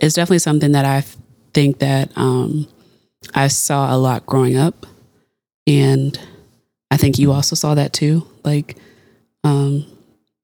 [0.00, 1.04] is definitely something that I
[1.52, 2.68] think that um,
[3.34, 4.86] I saw a lot growing up,
[5.70, 6.18] and
[6.90, 8.26] I think you also saw that too.
[8.44, 8.76] Like,
[9.44, 9.86] um,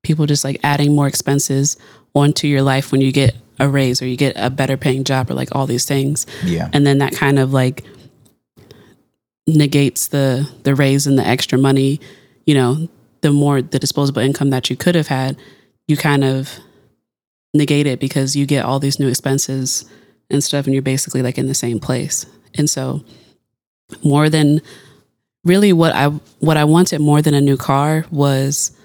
[0.03, 1.77] people just like adding more expenses
[2.15, 5.31] onto your life when you get a raise or you get a better paying job
[5.31, 6.69] or like all these things Yeah.
[6.73, 7.85] and then that kind of like
[9.47, 12.01] negates the the raise and the extra money
[12.47, 12.89] you know
[13.23, 15.37] the more the disposable income that you could have had
[15.89, 16.59] you kind of
[17.55, 19.85] negate it because you get all these new expenses
[20.31, 23.03] and stuff and you're basically like in the same place and so
[24.03, 24.61] more than
[25.47, 26.09] really what i
[26.41, 28.77] what i wanted more than a new car was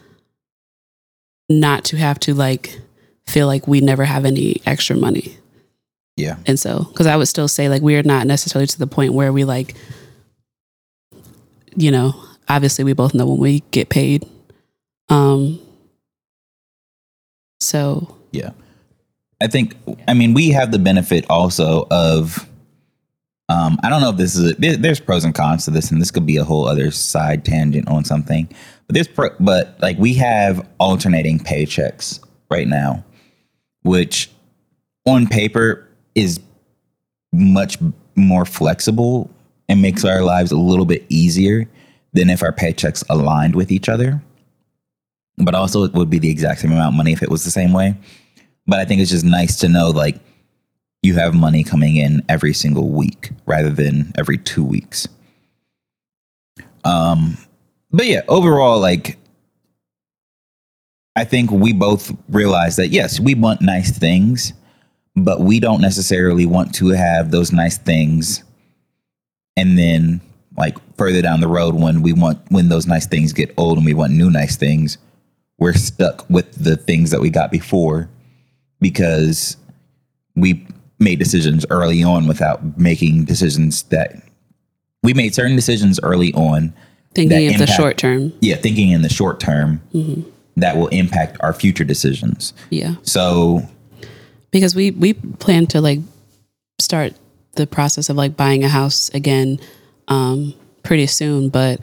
[1.49, 2.79] not to have to like
[3.27, 5.35] feel like we never have any extra money
[6.17, 6.37] Yeah.
[6.45, 9.31] and so, because I would still say, like, we're not necessarily to the point where
[9.33, 9.75] we, like,
[11.75, 12.13] you know,
[12.49, 14.25] obviously we both know when we get paid.
[15.09, 15.59] Um,
[17.59, 18.51] so, Yeah.
[19.41, 19.75] I think,
[20.07, 22.47] I mean, we have the benefit also of,
[23.51, 26.01] um, I don't know if this is, there, there's pros and cons to this, and
[26.01, 28.47] this could be a whole other side tangent on something,
[28.87, 33.03] but there's, pro, but like we have alternating paychecks right now,
[33.81, 34.31] which
[35.05, 35.85] on paper
[36.15, 36.39] is
[37.33, 37.77] much
[38.15, 39.29] more flexible
[39.67, 41.67] and makes our lives a little bit easier
[42.13, 44.21] than if our paychecks aligned with each other.
[45.37, 47.51] But also, it would be the exact same amount of money if it was the
[47.51, 47.95] same way.
[48.65, 50.19] But I think it's just nice to know like
[51.01, 55.07] you have money coming in every single week rather than every two weeks.
[56.83, 57.37] Um,
[57.91, 59.17] but yeah, overall, like
[61.15, 64.53] I think we both realize that yes, we want nice things,
[65.15, 68.43] but we don't necessarily want to have those nice things
[69.57, 70.21] and then
[70.57, 73.85] like further down the road when we want when those nice things get old and
[73.85, 74.97] we want new nice things,
[75.57, 78.09] we're stuck with the things that we got before
[78.79, 79.57] because
[80.35, 80.65] we
[81.01, 84.21] made decisions early on without making decisions that
[85.03, 86.73] we made certain decisions early on
[87.15, 88.31] thinking of the short term.
[88.41, 89.81] yeah thinking in the short term
[90.57, 92.95] that will impact our future decisions Yeah.
[93.01, 93.61] so
[94.51, 95.99] because we we plan to like
[96.79, 97.13] start
[97.55, 99.59] the process of like buying a house again
[100.07, 101.79] um pretty soon but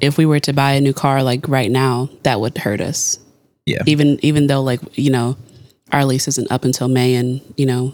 [0.00, 3.18] if we were to buy a new car like right now that would hurt us
[3.66, 5.36] yeah even even though like you know
[5.92, 7.92] our lease isn't up until may and you know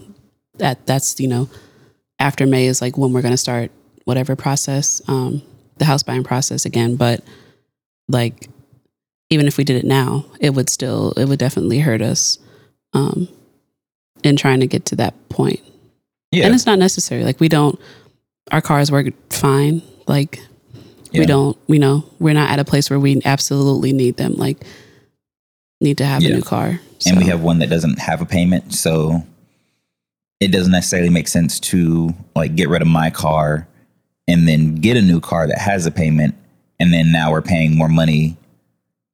[0.61, 1.49] that that's you know
[2.19, 3.71] after May is like when we're going to start
[4.05, 5.43] whatever process, um,
[5.79, 6.97] the house buying process again.
[6.97, 7.25] But
[8.09, 8.49] like,
[9.31, 12.39] even if we did it now, it would still, it would definitely hurt us
[12.93, 13.29] um,
[14.23, 15.61] in trying to get to that point.
[16.33, 16.47] Yeah.
[16.47, 17.25] And it's not necessary.
[17.25, 17.79] Like, we don't,
[18.53, 19.81] our cars work fine.
[20.07, 20.41] Like,
[21.13, 21.21] Yeah.
[21.21, 24.35] we don't, you know, we're not at a place where we absolutely need them.
[24.35, 24.59] Like,
[25.81, 26.31] need to have Yeah.
[26.31, 26.81] a new car.
[27.07, 29.25] and we have one that doesn't have a payment so
[30.41, 33.69] it doesn't necessarily make sense to like get rid of my car
[34.27, 36.35] and then get a new car that has a payment
[36.79, 38.37] and then now we're paying more money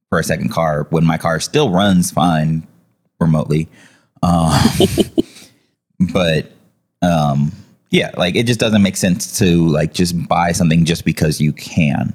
[0.09, 2.67] for a second car when my car still runs fine
[3.21, 3.69] remotely
[4.23, 4.53] um,
[6.13, 6.53] but
[7.03, 7.51] um
[7.91, 11.53] yeah like it just doesn't make sense to like just buy something just because you
[11.53, 12.15] can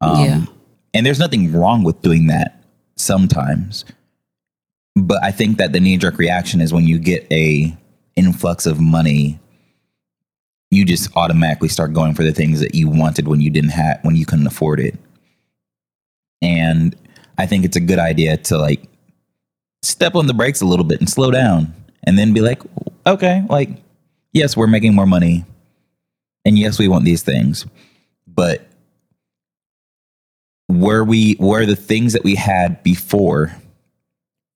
[0.00, 0.44] um, Yeah.
[0.94, 2.62] and there's nothing wrong with doing that
[2.96, 3.84] sometimes
[4.96, 7.76] but i think that the knee-jerk reaction is when you get a
[8.18, 9.38] influx of money
[10.70, 13.98] you just automatically start going for the things that you wanted when you didn't have
[14.02, 14.98] when you couldn't afford it.
[16.42, 16.94] And
[17.38, 18.82] i think it's a good idea to like
[19.82, 21.72] step on the brakes a little bit and slow down
[22.04, 22.62] and then be like
[23.06, 23.70] okay like
[24.32, 25.44] yes we're making more money
[26.44, 27.64] and yes we want these things
[28.26, 28.66] but
[30.68, 33.54] were we were the things that we had before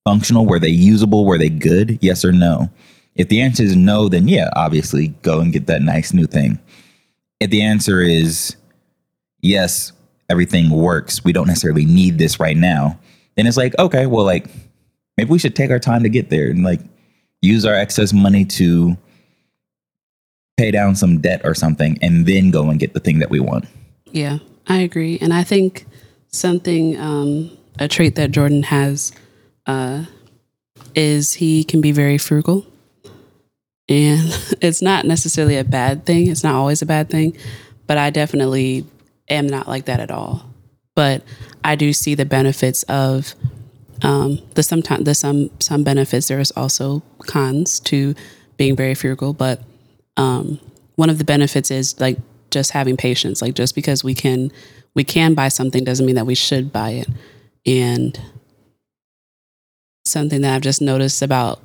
[0.04, 1.98] functional were they usable were they good?
[2.02, 2.68] Yes or no
[3.14, 6.58] if the answer is no then yeah obviously go and get that nice new thing
[7.40, 8.56] if the answer is
[9.40, 9.92] yes
[10.28, 12.98] everything works we don't necessarily need this right now
[13.36, 14.46] then it's like okay well like
[15.16, 16.80] maybe we should take our time to get there and like
[17.40, 18.96] use our excess money to
[20.56, 23.40] pay down some debt or something and then go and get the thing that we
[23.40, 23.66] want
[24.12, 25.18] Yeah, I agree.
[25.20, 25.86] And I think
[26.28, 29.12] something, um, a trait that Jordan has
[29.66, 30.04] uh,
[30.94, 32.66] is he can be very frugal.
[33.88, 34.20] And
[34.60, 36.28] it's not necessarily a bad thing.
[36.28, 37.36] It's not always a bad thing.
[37.86, 38.86] But I definitely
[39.28, 40.50] am not like that at all.
[40.94, 41.22] But
[41.64, 43.34] I do see the benefits of
[44.02, 46.28] um, the sometimes the some some benefits.
[46.28, 48.14] There is also cons to
[48.56, 49.62] being very frugal, but
[50.16, 50.60] um,
[50.96, 52.18] one of the benefits is like
[52.50, 53.40] just having patience.
[53.40, 54.50] Like just because we can
[54.94, 57.08] we can buy something doesn't mean that we should buy it.
[57.64, 58.20] And
[60.04, 61.60] something that I've just noticed about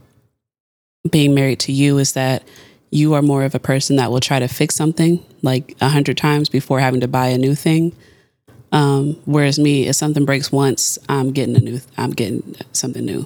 [1.08, 2.44] being married to you is that
[2.90, 6.18] you are more of a person that will try to fix something like a hundred
[6.18, 7.96] times before having to buy a new thing.
[8.72, 13.26] Um, whereas me, if something breaks once, I'm getting a new, I'm getting something new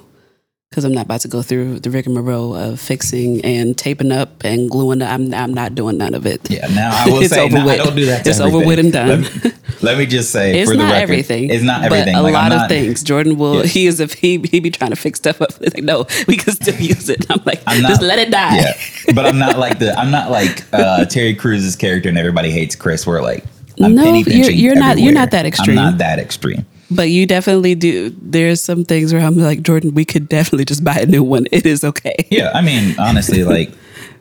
[0.71, 4.69] because I'm not about to go through the rigmarole of fixing and taping up and
[4.69, 5.01] gluing.
[5.01, 6.49] I'm, I'm not doing none of it.
[6.49, 7.77] Yeah, now I will It's say over no, I with.
[7.83, 8.25] don't do that.
[8.25, 9.23] It's over with and done.
[9.23, 9.51] Let me,
[9.81, 11.49] let me just say It's for the not record, everything.
[11.49, 12.13] It's not everything.
[12.13, 13.03] But a Like, lot not- of things.
[13.03, 13.57] Jordan will.
[13.57, 13.63] Yeah.
[13.63, 15.51] He is if he he be trying to fix stuff up.
[15.59, 17.25] Like no, we can still use it.
[17.29, 18.55] I'm like, I'm not- just let it die.
[18.55, 19.93] Yeah, but I'm not like the.
[19.99, 23.05] I'm not like uh, Terry Crews's character, and everybody hates Chris.
[23.05, 23.43] Where like.
[23.83, 25.77] I'm no, you're, you're not- you're not that extreme.
[25.77, 26.65] I'm not that extreme.
[26.93, 28.09] But you definitely do.
[28.21, 31.45] There's some things where I'm like, Jordan, we could definitely just buy a new one.
[31.51, 32.15] It is okay.
[32.29, 33.71] Yeah, I mean, honestly, like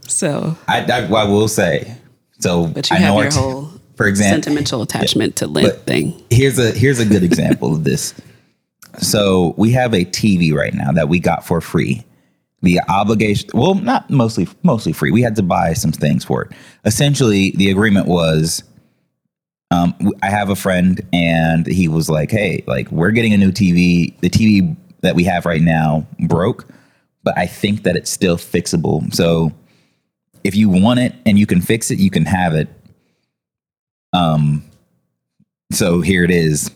[0.06, 1.96] So, I, I, I will say.
[2.38, 5.46] So but you I have know your our t- whole for example, sentimental attachment to
[5.46, 6.22] Lent But- thing.
[6.30, 8.14] here's a here's a good example of this.
[8.98, 12.04] So we have a TV right now that we got for free.
[12.62, 15.10] The obligation, well, not mostly mostly free.
[15.10, 16.52] We had to buy some things for it.
[16.84, 18.62] Essentially, the agreement was,
[19.70, 23.52] um, I have a friend, and he was like, "Hey, like we're getting a new
[23.52, 24.18] TV.
[24.20, 26.66] The TV that we have right now broke,
[27.22, 29.12] but I think that it's still fixable.
[29.14, 29.52] So
[30.44, 32.68] if you want it and you can fix it, you can have it.
[34.12, 34.64] Um,
[35.72, 36.70] so here it is.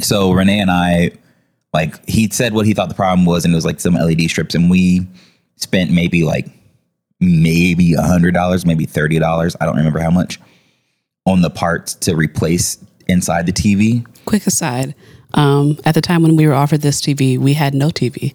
[0.00, 1.12] So Renee and I,
[1.72, 4.22] like, he said what he thought the problem was, and it was like some LED
[4.22, 5.06] strips, and we
[5.56, 6.48] spent maybe like
[7.20, 9.56] maybe a hundred dollars, maybe thirty dollars.
[9.60, 10.40] I don't remember how much
[11.26, 14.06] on the parts to replace inside the TV.
[14.24, 14.94] Quick aside:
[15.34, 18.34] um, at the time when we were offered this TV, we had no TV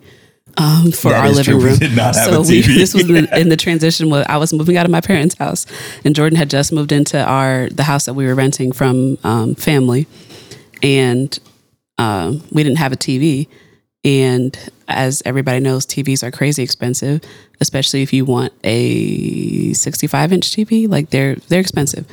[0.58, 1.58] um, for That our living true.
[1.58, 1.78] We room.
[1.80, 2.66] did not have so a TV.
[2.66, 4.10] this was in the, in the transition.
[4.10, 5.66] Where I was moving out of my parents' house,
[6.04, 9.56] and Jordan had just moved into our the house that we were renting from um,
[9.56, 10.08] family,
[10.82, 11.38] and
[11.98, 13.48] um, we didn't have a TV.
[14.04, 14.58] And
[14.88, 17.22] as everybody knows, TVs are crazy expensive,
[17.62, 20.88] especially if you want a 65 inch TV.
[20.90, 22.06] Like they're they're expensive.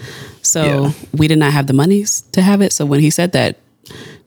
[0.43, 0.93] So Yeah.
[1.13, 2.73] we did not have the monies to have it.
[2.73, 3.59] So when he said that,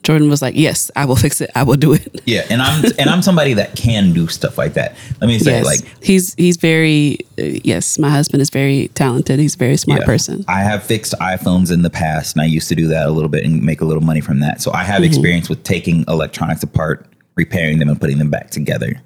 [0.04, 1.50] Jordan was like, "Yes, I will fix it.
[1.56, 4.76] I will do it." Yeah, and I'm and I'm somebody that can do stuff like
[4.76, 4.96] that.
[5.20, 7.98] Let me say, yes, like, he's he's very uh, yes.
[8.00, 9.40] My husband is very talented.
[9.40, 10.06] He's a very smart Yeah.
[10.06, 10.46] person.
[10.48, 13.30] I have fixed iPhones in the past, and I used to do that a little
[13.30, 14.62] bit and make a little money from that.
[14.62, 14.92] So I Mm-hmm.
[14.92, 17.06] have experience with taking electronics apart,
[17.38, 19.02] repairing them, and putting them back together.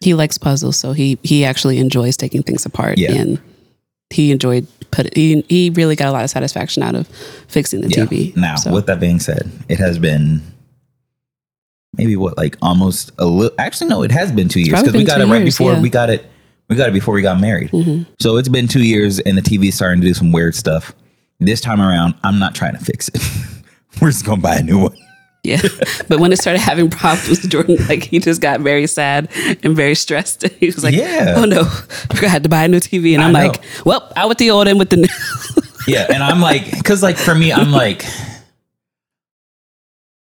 [0.00, 3.12] He likes puzzles, so he he actually enjoys taking things apart Yeah.
[3.12, 3.38] and
[4.10, 7.06] he enjoyed put he he really got a lot of satisfaction out of
[7.48, 8.04] fixing the Yeah.
[8.04, 8.36] TV.
[8.36, 10.42] Now, So, with that being said, it has been
[11.96, 13.54] maybe what like almost a little.
[13.58, 15.80] Actually, no, it has been two years because we got it right years, before yeah.
[15.80, 16.26] we got it.
[16.68, 17.70] We got it before we got married.
[17.70, 18.06] Mhm.
[18.20, 20.94] So it's been two years, and the TV's starting to do some weird stuff.
[21.40, 23.20] This time around, I'm not trying to fix it.
[24.00, 24.96] We're just gonna buy a new one.
[25.44, 25.60] Yeah.
[26.08, 29.30] but when it started having problems, with Jordan like he just got very sad
[29.62, 30.48] and very stressed.
[30.58, 31.34] he was like, Yeah.
[31.36, 31.62] "Oh no,
[32.12, 34.38] we're gonna have to buy a new TV." And I I'm like, "Well, out with
[34.38, 35.08] the old and with the new."
[35.86, 38.04] Yeah, and I'm like, because like for me, I'm like,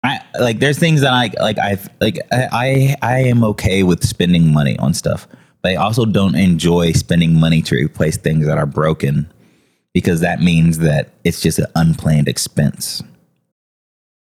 [0.03, 1.59] I like there's things that I like.
[1.59, 5.27] I like I I I am okay with spending money on stuff,
[5.61, 9.31] but I also don't enjoy spending money to replace things that are broken
[9.93, 13.03] because that means that it's just an unplanned expense.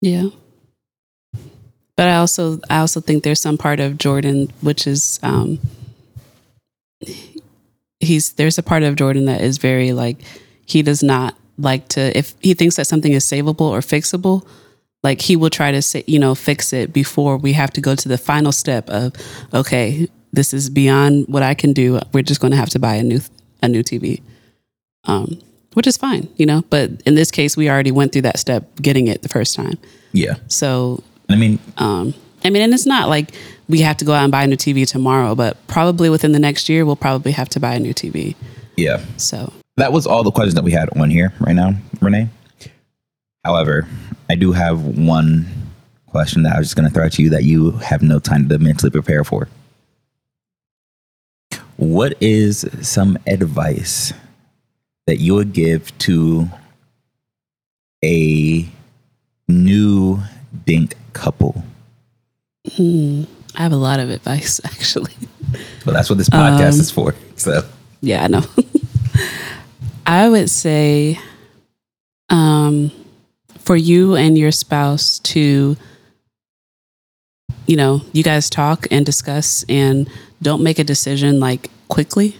[0.02, 0.28] Yeah.
[2.00, 5.58] But I also I also think there's some part of Jordan which is um
[7.98, 10.16] he's there's a part of Jordan that is very like
[10.64, 14.46] he does not like to if he thinks that something is savable or fixable
[15.02, 17.94] like he will try to say you know fix it before we have to go
[17.94, 19.12] to the final step of
[19.52, 22.00] okay this is beyond what I can do.
[22.14, 23.20] We're just going to have to buy a new
[23.62, 24.22] a new TV
[25.04, 25.38] um
[25.74, 28.64] which is fine you know but in this case we already went through that step
[28.80, 29.76] getting it the first time.
[30.12, 32.14] Yeah, so, I mean, um,
[32.44, 33.34] I mean, and it's not like
[33.68, 36.38] we have to go out and buy a new TV tomorrow, but probably within the
[36.38, 38.34] next year, we'll probably have to buy a new TV.
[38.76, 39.04] yeah.
[39.16, 42.28] So, That was all the questions that we had on here right now, Renee.
[43.44, 43.86] However,
[44.28, 45.46] I do have one
[46.06, 48.48] question that I was just going to throw at you that you have no time
[48.48, 49.48] to mentally prepare for.
[51.76, 54.12] What is some advice
[55.06, 56.48] that you would give to
[58.04, 58.68] a
[59.48, 60.20] new
[60.66, 61.62] dink couple?
[62.76, 63.24] hmm,
[63.56, 65.12] I have a lot of advice actually.
[65.84, 67.14] But that's what this podcast Um, is for.
[67.36, 67.62] So,
[68.00, 68.42] yeah, I know.
[70.06, 71.18] I would say,
[72.28, 72.90] um,
[73.58, 75.76] for you and your spouse to,
[77.66, 80.08] you know, you guys talk and discuss and
[80.42, 82.36] don't make a decision like quickly.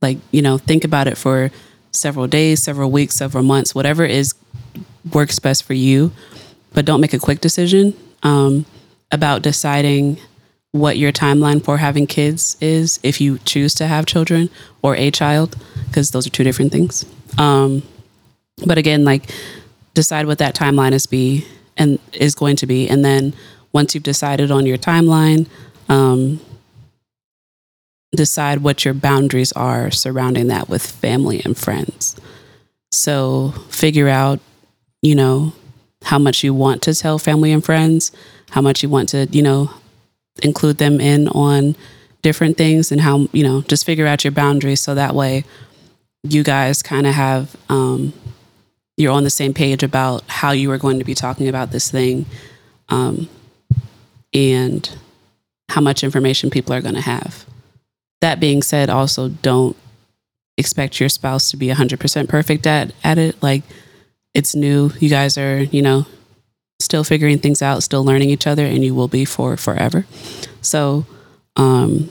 [0.00, 1.50] Like, you know, think about it for
[1.92, 4.34] several days, several weeks, several months, whatever is
[5.12, 6.12] works best for you,
[6.72, 8.66] but don't make a quick decision um,
[9.10, 10.18] about deciding
[10.72, 14.48] what your timeline for having kids is if you choose to have children
[14.80, 15.56] or a child,
[15.86, 17.04] because those are two different things.
[17.38, 17.82] Um,
[18.66, 19.30] but again, like
[19.94, 21.46] decide what that timeline is be
[21.76, 23.34] and is going to be, and then
[23.72, 25.46] once you've decided on your timeline,
[25.88, 26.40] um,
[28.14, 32.16] decide what your boundaries are surrounding that with family and friends.
[32.90, 34.40] So figure out,
[35.00, 35.54] you know,
[36.04, 38.12] how much you want to tell family and friends,
[38.50, 39.70] how much you want to, you know,
[40.42, 41.76] include them in on
[42.22, 45.44] different things and how, you know, just figure out your boundaries so that way
[46.22, 48.12] you guys kind of have um
[48.96, 51.90] you're on the same page about how you are going to be talking about this
[51.90, 52.24] thing
[52.90, 53.28] um
[54.32, 54.96] and
[55.68, 57.46] how much information people are going to have.
[58.20, 59.76] That being said, also don't
[60.58, 63.62] expect your spouse to be 100% perfect at at it like
[64.34, 64.90] it's new.
[64.98, 66.06] You guys are, you know,
[66.80, 70.06] still figuring things out, still learning each other, and you will be for forever.
[70.60, 71.06] So,
[71.56, 72.10] um,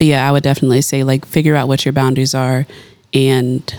[0.00, 2.66] yeah, I would definitely say like figure out what your boundaries are
[3.14, 3.74] and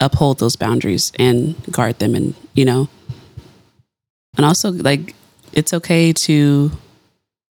[0.00, 2.88] uphold those boundaries and guard them, and you know,
[4.36, 5.14] and also like
[5.52, 6.70] it's okay to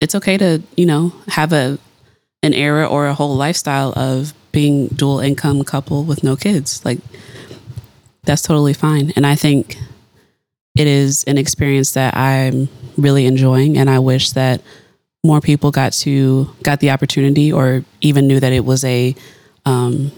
[0.02, 1.78] it's okay to you know have a
[2.44, 7.00] an era or a whole lifestyle of being dual income couple with no kids like
[8.26, 9.14] that's totally fine.
[9.16, 9.78] And I think
[10.76, 14.62] it is an experience that I'm really enjoying and I wish that
[15.24, 19.16] more people got to got the opportunity or even knew that it was a
[19.66, 20.12] um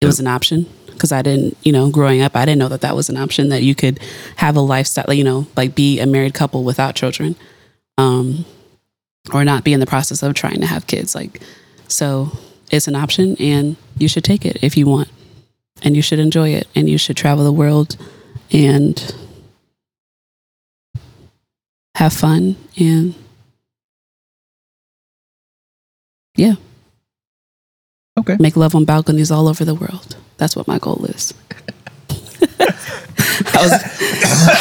[0.00, 2.80] it was an option because I didn't, you know, growing up, I didn't know that
[2.80, 3.98] that was an option that you could
[4.36, 7.36] have a lifestyle, you know, like be a married couple without children.
[7.98, 8.44] Um
[9.32, 11.42] or not be in the process of trying to have kids like
[11.88, 12.30] so
[12.70, 15.08] it's an option and you should take it if you want
[15.82, 17.96] and you should enjoy it and you should travel the world
[18.52, 19.14] and
[21.94, 23.14] have fun and
[26.34, 26.54] yeah
[28.18, 28.36] okay.
[28.38, 31.32] make love on balconies all over the world that's what my goal is
[33.54, 33.72] I was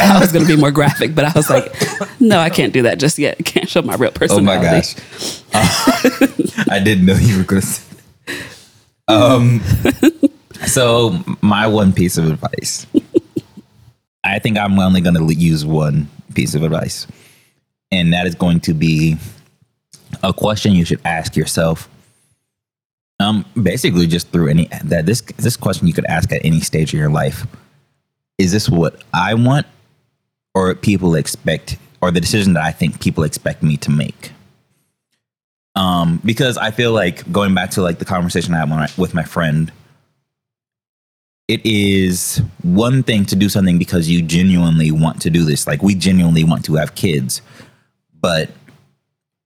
[0.01, 1.73] I was gonna be more graphic, but I was like,
[2.19, 3.37] no, I can't do that just yet.
[3.39, 4.67] I can't show my real personality.
[4.67, 5.41] Oh my gosh.
[5.53, 7.95] Uh, I didn't know you were going to say
[8.27, 8.45] that.
[9.07, 9.61] Um,
[10.65, 12.85] so, my one piece of advice
[14.25, 17.05] I think I'm only going to use one piece of advice,
[17.91, 19.17] and that is going to be
[20.23, 21.87] a question you should ask yourself.
[23.19, 26.91] Um, basically, just through any that this this question you could ask at any stage
[26.93, 27.45] of your life.
[28.39, 29.67] Is this what I want,
[30.55, 34.31] or people expect, or the decision that I think people expect me to make?
[35.75, 38.89] Um, because I feel like going back to like the conversation I had when I-
[38.97, 39.71] with my friend,
[41.47, 45.67] it is one thing to do something because you genuinely want to do this.
[45.67, 47.41] Like we genuinely want to have kids,
[48.19, 48.49] but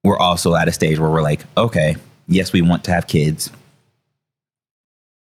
[0.03, 1.97] we're also at a stage where we're like, okay,
[2.27, 3.51] yes, we want to have kids.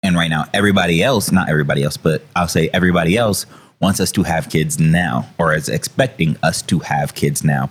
[0.04, 3.46] And right now, everybody else, not everybody else, but I'll say everybody else
[3.82, 7.70] wants us to have kids now or is expecting us to have kids now.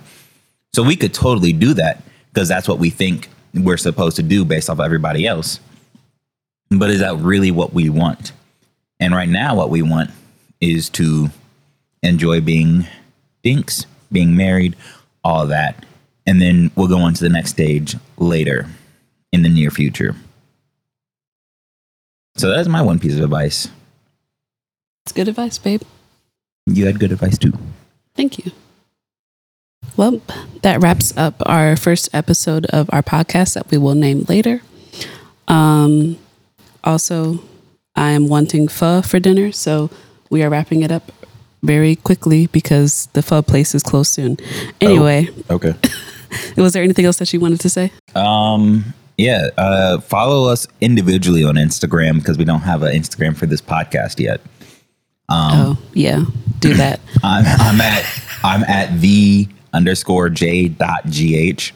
[0.73, 4.45] So we could totally do that because that's what we think we're supposed to do
[4.45, 5.59] based off of everybody else.
[6.69, 8.31] But is that really what we want?
[9.01, 10.11] And right now, what we want
[10.61, 11.29] is to
[12.03, 12.85] enjoy being
[13.43, 14.75] dinks, being married,
[15.23, 15.83] all that.
[16.27, 18.67] And then we'll go on to the next stage later
[19.33, 20.15] in the near future.
[22.37, 23.69] So that's my one piece of advice.
[25.03, 25.81] It's good advice, babe.
[26.67, 27.53] You had good advice too.
[28.15, 28.51] Thank you.
[29.97, 30.21] Well,
[30.61, 34.61] that wraps up our first episode of our podcast that we will name later.
[35.47, 36.19] Um,
[36.83, 37.43] also,
[37.95, 39.89] I am wanting pho for dinner, so
[40.29, 41.11] we are wrapping it up
[41.63, 44.37] very quickly because the pho place is closed soon.
[44.79, 45.75] Anyway, Okay.
[46.57, 47.91] was there anything else that you wanted to say?
[48.15, 48.93] Um.
[49.17, 49.49] Yeah.
[49.57, 49.99] Uh.
[49.99, 54.41] Follow us individually on Instagram because we don't have an Instagram for this podcast yet.
[55.29, 56.23] oh, yeah,
[56.59, 56.99] do that.
[57.23, 58.05] I'm, I'm at
[58.43, 61.71] I'm at the underscore j dot gh.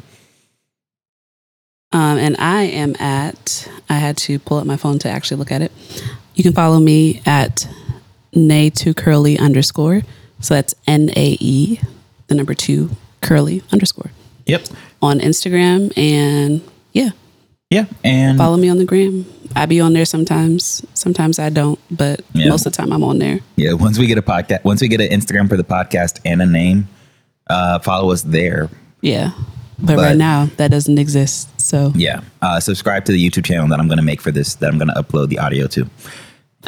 [1.96, 5.52] Um, and I am at, I had to pull up my phone to actually look
[5.52, 5.72] at it.
[6.36, 7.68] You can follow me at
[8.34, 10.02] nay to curly underscore.
[10.41, 11.80] So that's N A E,
[12.28, 12.89] the number two
[13.22, 14.12] curly underscore
[14.46, 14.66] Yep.
[15.02, 15.98] on Instagram.
[15.98, 17.12] And yeah,
[17.70, 17.86] Yeah.
[18.04, 19.26] And follow me on the gram.
[19.56, 20.86] I be on there sometimes.
[20.96, 22.50] Sometimes I don't, but Yeah.
[22.50, 23.39] most of the time I'm on there.
[23.56, 26.41] yeah, once we get a podcast, once we get an Instagram for the podcast and
[26.41, 26.89] a name,
[27.50, 28.70] uh, follow us there.
[29.02, 29.32] Yeah.
[29.80, 31.48] But, But- right now that doesn't exist.
[31.66, 32.22] So, Yeah.
[32.43, 34.53] Uh, subscribe to the YouTube channel that I'm going to make for this.
[34.55, 35.89] That I'm going to upload the audio to.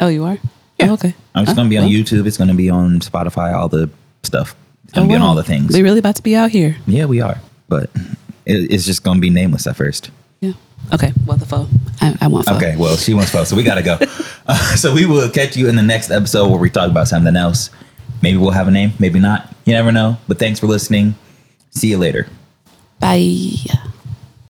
[0.00, 0.38] oh, you are?
[0.78, 0.90] Yeah.
[0.90, 1.14] Oh, okay.
[1.36, 1.92] I'm just Oh, going to be on well.
[1.92, 2.26] YouTube.
[2.26, 3.54] It's going to be on Spotify.
[3.54, 3.88] All the
[4.24, 4.56] stuff.
[4.84, 5.72] It's going to Oh, be on all the things.
[5.72, 6.76] We really about to be out here.
[6.88, 7.40] Yeah, we are.
[7.68, 7.90] But
[8.44, 10.10] it, it's just going to be nameless at first.
[10.40, 10.54] Yeah.
[10.92, 11.12] Okay.
[11.26, 11.68] Well, the phone.
[12.00, 12.56] I, I want phone.
[12.56, 13.98] Okay, well, she wants phone, so we gotta go.
[14.50, 17.36] Uh, so we will catch you in the next episode where we talk about something
[17.36, 17.68] else.
[18.22, 19.54] Maybe we'll have a name, maybe not.
[19.66, 20.16] You never know.
[20.26, 21.16] But thanks for listening.
[21.68, 22.26] See you later.
[22.98, 23.52] Bye.